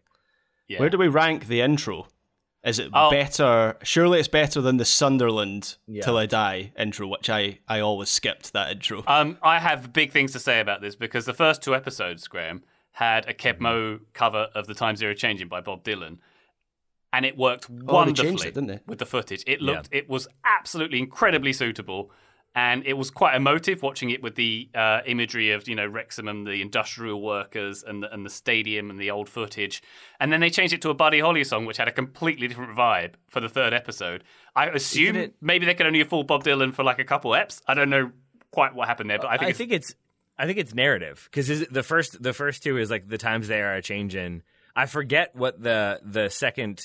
[0.68, 0.80] Yeah.
[0.80, 2.07] Where do we rank the intro?
[2.63, 3.09] Is it Oh.
[3.09, 3.78] better?
[3.84, 6.01] Surely it's better than the Sunderland Yeah.
[6.03, 9.03] "Till I Die" intro, which I I always skipped that intro.
[9.07, 12.63] Um, I have big things to say about this because the first two episodes, Graham,
[12.93, 16.18] had a Keb' Mo' cover of the Times They Are Changing by Bob Dylan,
[17.13, 19.43] and it worked Oh, wonderfully changed it, with the footage.
[19.47, 22.11] It looked, it was absolutely incredibly suitable,
[22.58, 26.28] and it was quite emotive watching it with the uh, imagery of you know Wrexham
[26.28, 29.84] and the industrial workers and the, and the stadium and the old footage.
[30.20, 32.76] And then they changed it to a Buddy Holly song, which had a completely different
[32.76, 34.24] vibe for the third episode.
[34.55, 37.62] I assume it- maybe they could only afford Bob Dylan for like a couple eps.
[37.68, 38.12] I don't know
[38.49, 39.95] quite what happened there, but I think I it's think it's
[40.39, 43.62] I think it's narrative because the first the first two is like the times they
[43.62, 44.41] are a changing.
[44.76, 46.82] I forget what the the second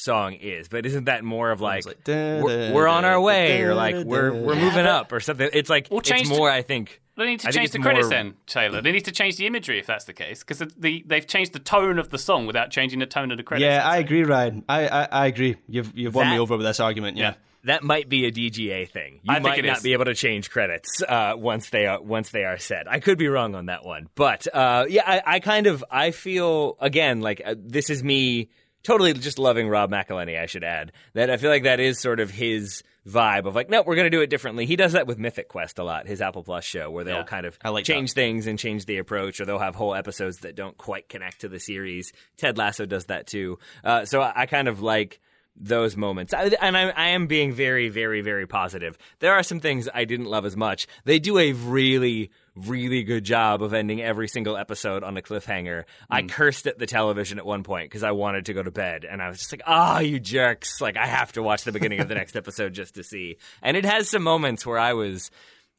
[0.00, 3.14] song is, but isn't that more of like, like, da, we're, da, we're on our
[3.14, 4.36] da, way or like da, we're da.
[4.38, 5.48] we're moving but- up or something?
[5.52, 6.50] It's like Well, change it's the- more.
[6.50, 8.80] I think They need to I change the credits more- then, Taylor.
[8.80, 11.52] They need to change the imagery if that's the case, because the, the, they've changed
[11.52, 13.64] the tone of the song without changing the tone of the credits.
[13.64, 14.64] yeah, I agree, Ryan.
[14.68, 15.56] I I, I agree.
[15.68, 17.16] You've you've won me over with this argument.
[17.18, 17.34] Yeah.
[17.64, 19.20] that might be a DGA thing.
[19.22, 19.82] You I think might it not is.
[19.82, 22.90] be able to change credits uh, once they are once they are set.
[22.90, 26.12] I could be wrong on that one, but uh, yeah, I, I kind of I
[26.12, 28.48] feel again like uh, this is me
[28.82, 30.38] totally just loving Rob McElhenney.
[30.40, 33.70] I should add that I feel like that is sort of his vibe of like,
[33.70, 34.66] no, we're going to do it differently.
[34.66, 37.22] He does that with Mythic Quest a lot, his Apple Plus show, where they'll Yeah.
[37.24, 40.54] kind of like change things and change the approach, or they'll have whole episodes that
[40.54, 42.12] don't quite connect to the series.
[42.36, 43.58] Ted Lasso does that too.
[43.82, 45.18] Uh, so I, I kind of like
[45.60, 46.32] those moments.
[46.32, 48.96] I, and I, I am being very, very, very positive.
[49.18, 50.86] There are some things I didn't love as much.
[51.04, 55.84] They do a really, really good job of ending every single episode on a cliffhanger.
[56.10, 59.04] I cursed at the television at one point because I wanted to go to bed,
[59.04, 60.80] and I was just like, "Ah, you jerks!
[60.80, 63.76] Like I have to watch the beginning of the next episode just to see." And
[63.76, 65.30] it has some moments where I was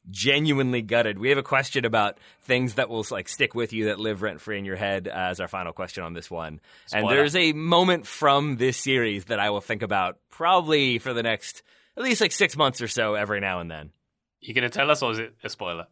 [0.09, 1.19] genuinely gutted.
[1.19, 4.41] We have a question about things that will like stick with you that live rent
[4.41, 6.59] free in your head uh, as our final question on this one.
[6.91, 11.23] And there's a moment from this series that I will think about probably for the
[11.23, 11.61] next
[11.97, 13.91] at least like six months or so every now and then.
[14.39, 15.85] You going to tell us, or is it a spoiler?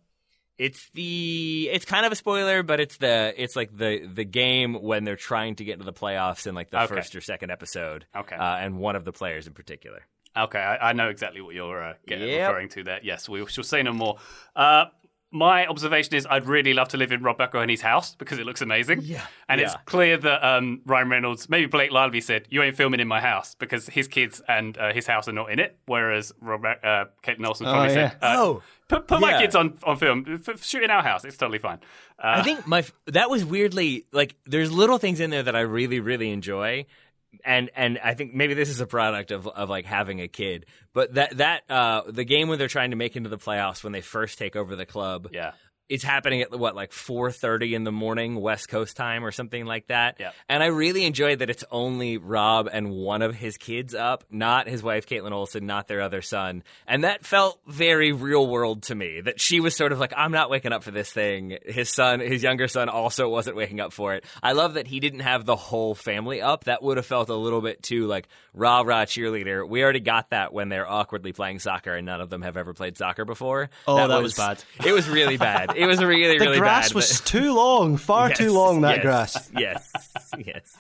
[0.58, 4.74] It's the it's kind of a spoiler, but it's the it's like the the game
[4.74, 6.96] when they're trying to get into the playoffs in like the Okay.
[6.96, 8.06] first or second episode.
[8.14, 8.36] Okay.
[8.36, 10.02] uh, and one of the players in particular.
[10.44, 12.48] Okay, I, I know exactly what you're uh, get- Yep.
[12.48, 13.00] referring to there.
[13.04, 14.18] Yes, we shall say no more.
[14.56, 14.86] Uh,
[15.32, 18.62] my observation is I'd really love to live in Rob McElhenney's house because it looks
[18.62, 19.02] amazing.
[19.04, 19.22] Yeah.
[19.48, 23.08] And it's clear that um, Ryan Reynolds, maybe Blake Lively said, you ain't filming in
[23.08, 25.78] my house because his kids and uh, his house are not in it.
[25.86, 28.10] Whereas Rob, uh, Kaitlin Olson probably yeah.
[28.10, 30.42] said, uh, Oh, put, put my kids on, on film.
[30.48, 31.24] F- shoot in our house.
[31.24, 31.78] It's totally fine.
[32.18, 35.62] Uh, I think my that was weirdly like there's little things in there that I
[35.62, 36.88] really really enjoy.
[37.46, 40.66] And and I think maybe this is a product of of like having a kid,
[40.94, 43.94] but that that uh the game when they're trying to make into the playoffs when
[43.94, 45.52] they first take over the club, yeah.
[45.90, 49.88] It's happening at what like 4:30 in the morning West Coast time or something like
[49.88, 50.18] that.
[50.20, 50.32] Yeah.
[50.48, 54.68] And I really enjoy that it's only Rob and one of his kids up, not
[54.68, 56.64] his wife Kaitlin Olson, not their other son.
[56.88, 59.22] And that felt very real world to me.
[59.22, 61.58] That she was sort of like I'm not waking up for this thing.
[61.66, 64.26] His son, his younger son also wasn't waking up for it.
[64.44, 66.66] I love that he didn't have the whole family up.
[66.66, 69.68] That would have felt a little bit too like rah rah cheerleader.
[69.68, 72.74] We already got that when they're awkwardly playing soccer and none of them have ever
[72.74, 73.70] played soccer before.
[73.88, 74.64] Oh, that was bad.
[74.86, 75.76] It was really bad.
[75.80, 76.38] It was a really, really.
[76.40, 76.96] The really grass bad.
[76.96, 78.82] was but- too long, far too long.
[78.82, 79.52] That yes, grass.
[79.58, 80.10] Yes,
[80.46, 80.78] yes.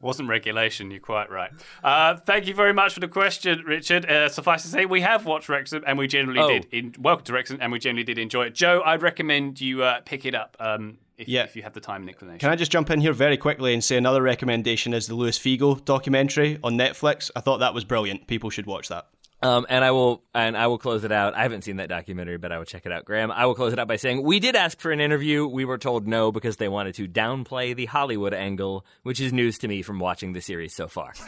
[0.00, 1.50] Wasn't regulation, you're quite right.
[1.82, 4.04] Uh, thank you very much for the question, Richard.
[4.10, 6.48] Uh, suffice to say, we have watched Wrexham and we generally Oh.
[6.48, 6.66] did.
[6.72, 8.54] In, welcome to Wrexham and we generally did enjoy it.
[8.54, 11.44] Joe, I'd recommend you uh, pick it up um, if, Yeah.
[11.44, 12.38] if you have the time and inclination.
[12.40, 15.38] Can I just jump in here very quickly and say another recommendation is the Luis
[15.38, 17.30] Figo documentary on Netflix?
[17.36, 18.26] I thought that was brilliant.
[18.26, 19.06] People should watch that.
[19.42, 21.34] Um, and I will, and I will close it out.
[21.34, 23.30] I haven't seen that documentary, but I will check it out, Graham.
[23.30, 25.46] I will close it out by saying we did ask for an interview.
[25.46, 29.58] We were told no because they wanted to downplay the Hollywood angle, which is news
[29.58, 31.12] to me from watching the series so far.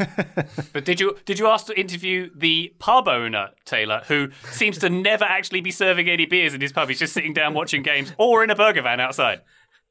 [0.73, 4.89] But did you did you ask to interview the pub owner Taylor, who seems to
[4.89, 6.89] never actually be serving any beers in his pub?
[6.89, 9.41] He's just sitting down watching games or in a burger van outside.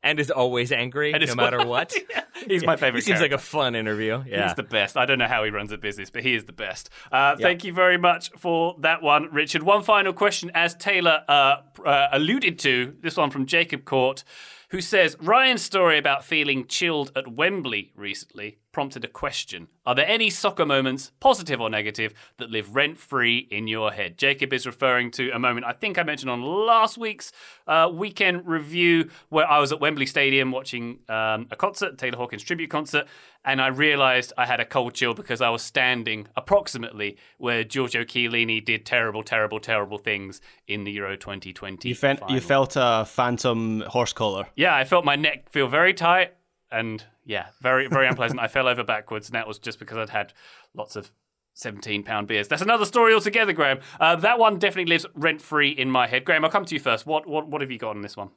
[0.05, 1.93] And is always angry And no matter what.
[2.47, 2.99] He's my favorite.
[2.99, 4.23] He seems like a fun interview.
[4.25, 4.43] Yeah.
[4.47, 4.95] He's the best.
[4.95, 6.89] I don't know how he runs a business, but he is the best.
[7.11, 9.63] Uh, Thank you very much for that one, Richard.
[9.63, 14.23] One final question, as Taylor uh, uh, alluded to, this one from Jacob Court,
[14.69, 19.69] who says Ryan's story about feeling chilled at Wembley recently prompted a question.
[19.85, 24.17] Are there any soccer moments, positive or negative, that live rent free in your head?
[24.17, 27.31] Jacob is referring to a moment I think I mentioned on last week's
[27.67, 32.43] uh, weekend review where I was at Wembley Stadium watching um, a concert, Taylor Hawkins
[32.43, 33.07] tribute concert,
[33.45, 38.03] and I realised I had a cold chill because I was standing approximately where Giorgio
[38.03, 41.87] Chiellini did terrible, terrible, terrible things in the Euro 2020.
[41.87, 41.95] You,
[42.27, 44.47] you felt a phantom horse collar.
[44.57, 46.33] Yeah, I felt my neck feel very tight
[46.69, 48.39] and yeah, very very unpleasant.
[48.39, 50.33] I fell over backwards, and that was just because I'd had
[50.73, 51.11] lots of.
[51.57, 52.49] 17 pound beers.
[52.49, 53.79] That's another story altogether, Graham.
[53.97, 56.25] Uh, that one definitely lives rent free in my head.
[56.25, 57.05] Graham, I'll come to you first.
[57.05, 58.31] What what what have you got on this one?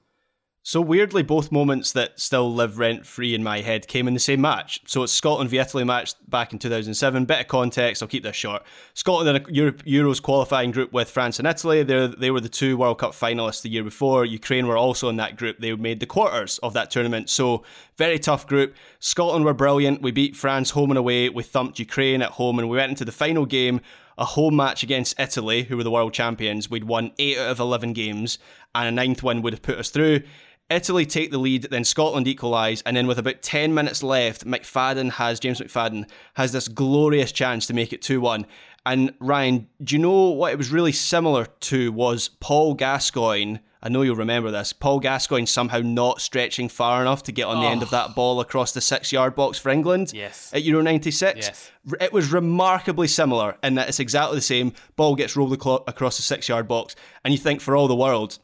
[0.69, 4.21] So weirdly, both moments that still live rent free in my head came in the
[4.21, 4.83] same match.
[4.85, 7.25] So it's Scotland v Italy match back in 2007.
[7.25, 8.63] Bit of context, I'll keep this short.
[8.93, 11.85] Scotland in a Euros qualifying group with France and Italy.
[11.85, 14.27] They they were the two World Cup finalists the year before.
[14.27, 15.57] Ukraine were also in that group.
[15.59, 17.31] They made the quarters of that tournament.
[17.31, 17.65] So
[17.97, 18.75] very tough group.
[19.01, 20.03] Scotland were brilliant.
[20.03, 21.31] We beat France home and away.
[21.31, 23.81] We thumped Ukraine at home, and we went into the final game
[24.19, 26.69] a home match against Italy, who were the world champions.
[26.69, 28.39] We'd won 8 out of 11 games,
[28.75, 30.23] and a ninth win would have put us through.
[30.71, 35.13] Italy take the lead, then Scotland equalise, and then with about 10 minutes left, McFadden
[35.13, 38.47] has, James McFadden, has this glorious chance to make it 2 1.
[38.85, 43.59] And Ryan, do you know what it was really similar to was Paul Gascoigne?
[43.83, 44.73] I know you'll remember this.
[44.73, 47.91] Paul Gascoigne somehow not stretching far enough to get on the end of oh.
[47.93, 50.53] that ball across the six yard box for England Yes.
[50.53, 51.47] at Euro 96.
[51.47, 51.71] Yes.
[52.01, 54.73] It was remarkably similar in that it's exactly the same.
[54.97, 58.39] Ball gets rolled across the six yard box, and you think for all the world,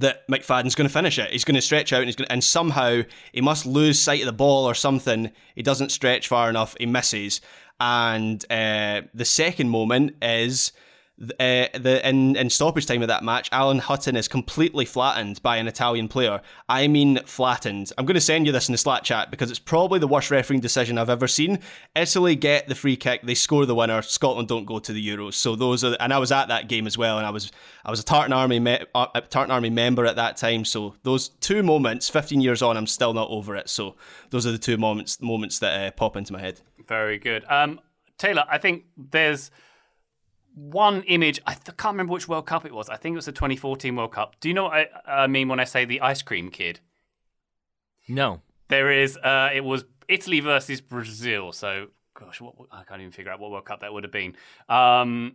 [0.00, 1.30] that McFadden's going to finish it.
[1.30, 4.20] He's going to stretch out and he's going to, and somehow he must lose sight
[4.20, 5.30] of the ball or something.
[5.54, 6.76] He doesn't stretch far enough.
[6.78, 7.40] He misses.
[7.80, 10.72] And uh, the second moment is
[11.18, 15.56] uh, the in, in stoppage time of that match, Alan Hutton is completely flattened by
[15.56, 16.42] an Italian player.
[16.68, 17.90] I mean, flattened.
[17.96, 20.30] I'm going to send you this in the Slack chat because it's probably the worst
[20.30, 21.60] refereeing decision I've ever seen.
[21.94, 24.02] Italy get the free kick, they score the winner.
[24.02, 25.34] Scotland don't go to the Euros.
[25.34, 27.50] So those are, and I was at that game as well, and I was
[27.84, 30.66] I was a Tartan Army me, uh, Tartan Army member at that time.
[30.66, 33.70] So those two moments, 15 years on, I'm still not over it.
[33.70, 33.96] So
[34.30, 36.60] those are the two moments moments that uh, pop into my head.
[36.86, 37.44] Very good.
[37.48, 37.80] Um,
[38.18, 39.50] Taylor, I think there's
[40.56, 41.38] one image.
[41.46, 42.88] I th- can't remember which World Cup it was.
[42.88, 44.40] I think it was the 2014 World Cup.
[44.40, 46.80] Do you know what I, I mean when I say the ice cream kid?
[48.08, 48.40] No.
[48.68, 49.16] There is.
[49.18, 51.52] Uh, it was Italy versus Brazil.
[51.52, 51.88] So,
[52.18, 54.34] gosh, what, I can't even figure out what World Cup that would have been.
[54.68, 55.34] Um,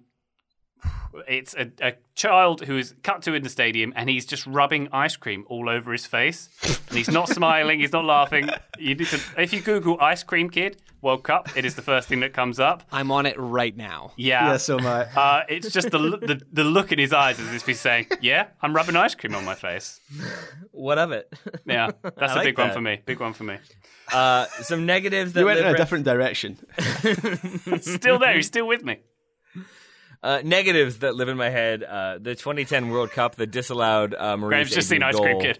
[1.28, 4.88] it's a, a, child who is cut to in the stadium and he's just rubbing
[4.92, 6.50] ice cream all over his face.
[6.90, 8.50] And he's not smiling, he's not laughing.
[8.78, 12.08] You need to, if you Google ice cream kid World Cup, it is the first
[12.08, 12.84] thing that comes up.
[12.92, 14.12] I'm on it right now.
[14.16, 14.52] Yeah.
[14.52, 15.02] Yeah, so am I.
[15.06, 18.48] Uh, it's just the, the the look in his eyes as if he's saying, "Yeah,
[18.62, 20.00] I'm rubbing ice cream on my face."
[20.72, 21.34] What of it?
[21.66, 23.02] Yeah, that's I a like big one for me.
[23.06, 23.58] Big one for me.
[24.12, 26.58] Uh, some negatives that You went in a rent- different direction.
[27.82, 28.36] Still there.
[28.36, 28.98] He's still with me.
[30.24, 31.84] Uh, negatives that live in my head.
[31.84, 35.42] Uh, the 2010 World Cup, the disallowed uh, Graham's just seen ice cream goal.
[35.42, 35.60] kid.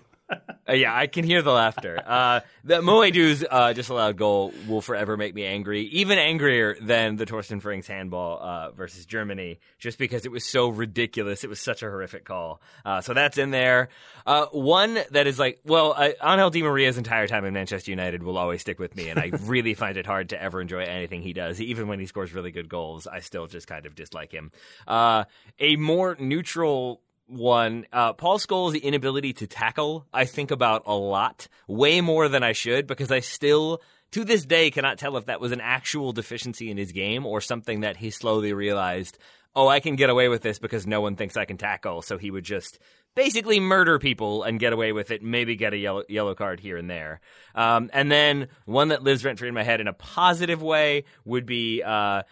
[0.70, 2.02] Uh, yeah, I can hear the laughter.
[2.06, 7.16] Uh, the Mo Edu's uh, disallowed goal will forever make me angry, even angrier than
[7.16, 11.44] the Torsten Frings handball uh, versus Germany, just because it was so ridiculous.
[11.44, 12.62] It was such a horrific call.
[12.86, 13.90] Uh, so that's in there.
[14.26, 18.24] Uh, one that is like, well, uh, Angel Di Maria's entire time in Manchester United
[18.24, 21.22] will always stick with me, and I really find it hard to ever enjoy anything
[21.22, 21.60] he does.
[21.60, 24.52] Even when he scores really good goals, I still just kind of dislike him.
[24.88, 25.26] Uh,
[25.60, 27.02] a more neutral
[27.32, 32.44] one, uh, Paul Scholes' inability to tackle, I think about a lot, way more than
[32.44, 36.12] I should, because I still, to this day, cannot tell if that was an actual
[36.12, 39.18] deficiency in his game or something that he slowly realized,
[39.56, 42.18] oh, I can get away with this because no one thinks I can tackle, so
[42.18, 42.80] he would just
[43.16, 46.78] basically murder people and get away with it, maybe get a yellow, yellow card here
[46.78, 47.20] and there.
[47.56, 51.04] Um, and then one that lives rent free in my head in a positive way
[51.26, 52.24] would be, uh,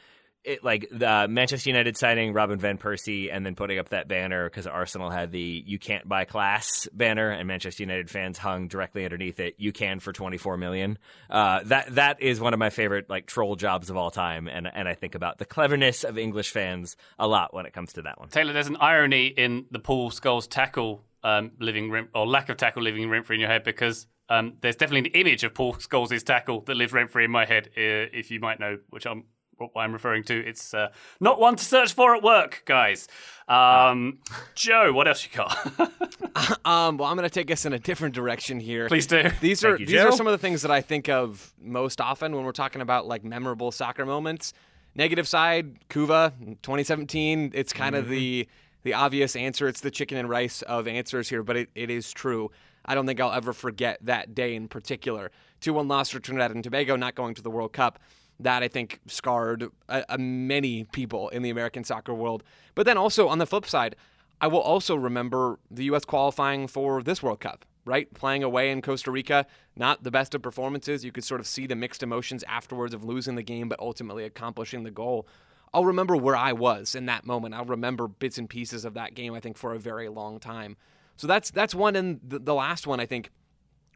[0.49, 4.49] it like the Manchester United signing Robin van Persie and then putting up that banner
[4.49, 9.03] because Arsenal had the "You can't buy class" banner, and Manchester United fans hung directly
[9.03, 10.97] underneath it "You can for twenty four million.
[11.29, 14.67] Uh, that that is one of my favorite like troll jobs of all time, and
[14.67, 18.01] and I think about the cleverness of English fans a lot when it comes to
[18.01, 18.29] that one.
[18.29, 22.83] Taylor, there's an irony in the Paul Scholes tackle um, living or lack of tackle
[22.83, 26.23] living rent free in your head because um, there's definitely an image of Paul Scholes'
[26.23, 27.69] tackle that lives rent free in my head.
[27.77, 29.25] Uh, if you might know which I'm
[29.59, 30.89] what I'm referring to, it's uh,
[31.19, 33.07] not one to search for at work, guys.
[33.47, 34.19] Um,
[34.55, 35.57] Joe, what else you got?
[36.65, 38.87] Um, well, I'm going to take us in a different direction here.
[38.87, 39.29] Please do.
[39.41, 42.35] These are you, these are some of the things that I think of most often
[42.35, 44.53] when we're talking about like memorable soccer moments.
[44.95, 47.51] Negative side, Couva, 2017.
[47.55, 48.47] It's kind of the
[48.83, 49.67] the obvious answer.
[49.67, 52.51] It's the chicken and rice of answers here, but it, it is true.
[52.85, 55.31] I don't think I'll ever forget that day in particular.
[55.61, 57.99] 2 1 loss for Trinidad and Tobago, not going to the World Cup.
[58.39, 62.43] That I think scarred uh, uh, many people in the American soccer world.
[62.73, 63.95] But then also on the flip side,
[64.41, 66.05] I will also remember the U.S.
[66.05, 68.11] qualifying for this World Cup, right?
[68.13, 71.03] Playing away in Costa Rica, not the best of performances.
[71.03, 74.23] You could sort of see the mixed emotions afterwards of losing the game, but ultimately
[74.23, 75.27] accomplishing the goal.
[75.73, 77.53] I'll remember where I was in that moment.
[77.53, 80.77] I'll remember bits and pieces of that game, I think, for a very long time.
[81.17, 81.97] So that's that's one.
[81.97, 83.29] And the, the last one, I think,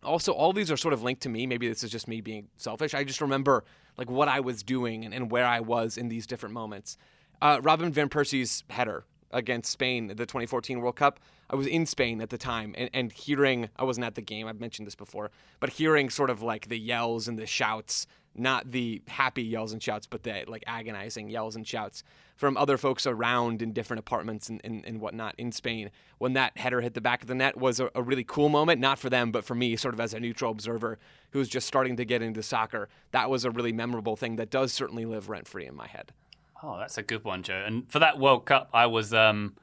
[0.04, 1.46] also all these are sort of linked to me.
[1.48, 2.94] Maybe this is just me being selfish.
[2.94, 3.64] I just remember
[3.98, 6.98] like what i was doing and, and where i was in these different moments.
[7.42, 12.22] Uh, robin van persie's header against spain the 2014 world cup i was in spain
[12.22, 15.32] at the time and, and hearing i wasn't at the game i've mentioned this before
[15.60, 19.82] but hearing sort of like the yells and the shouts not the happy yells and
[19.82, 22.04] shouts but the like agonizing yells and shouts
[22.36, 26.58] from other folks around in different apartments and, and, and whatnot in Spain when that
[26.58, 29.10] header hit the back of the net was a, a really cool moment, not for
[29.10, 30.98] them, but for me, sort of as a neutral observer
[31.32, 32.90] who's just starting to get into soccer.
[33.12, 36.12] That was a really memorable thing that does certainly live rent free in my head.
[36.62, 37.62] Oh, that's a good one, Joe.
[37.66, 39.56] And for that World Cup, I was um,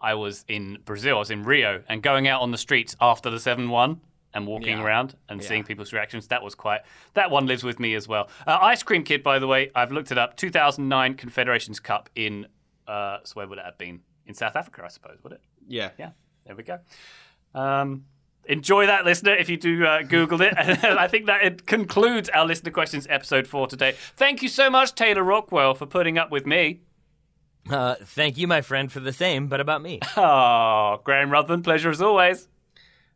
[0.00, 1.16] I was in Brazil.
[1.16, 4.00] I was in Rio, and going out on the streets after the seven one
[4.34, 4.84] and walking Yeah.
[4.84, 6.28] around and seeing people's reactions.
[6.28, 6.80] That was quite.
[7.14, 8.28] That one lives with me as well.
[8.46, 10.36] Uh, Ice Cream Kid, by the way, I've looked it up.
[10.36, 12.46] 2009 Confederations Cup in.
[12.86, 14.00] Uh, so where would it have been?
[14.26, 15.18] In South Africa, I suppose.
[15.22, 15.40] Would it?
[15.66, 15.90] Yeah.
[15.98, 16.10] Yeah.
[16.46, 16.78] There we go.
[17.54, 18.04] Um,
[18.44, 20.54] enjoy that, listener, if you do uh, Google it.
[20.58, 23.92] And I think that it concludes our listener questions episode for today.
[24.16, 26.80] Thank you so much, Taylor Rockwell, for putting up with me.
[27.70, 30.00] Uh, thank you, my friend, for the same, but about me.
[30.16, 32.48] Oh, Graham Ruthven, pleasure as always.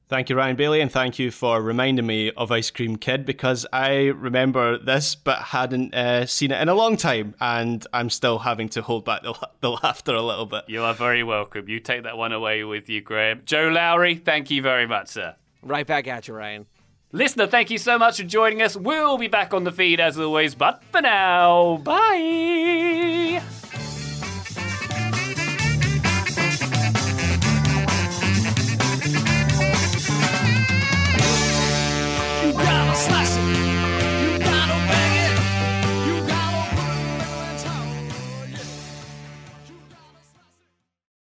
[0.09, 3.67] Thank you, Ryan Bailey, and thank you for reminding me of Ice Cream Kid because
[3.73, 8.39] I remember this but hadn't uh, seen it in a long time, and I'm still
[8.39, 10.63] having to hold back the, the laughter a little bit.
[10.69, 11.69] You are very welcome.
[11.69, 13.43] You take that one away with you, Graham.
[13.45, 15.35] Joe Lowery, thank you very much, sir.
[15.61, 16.67] Right back at you, Ryan.
[17.11, 18.77] Listener, thank you so much for joining us.
[18.77, 23.43] We'll be back on the feed as always, but for now, bye.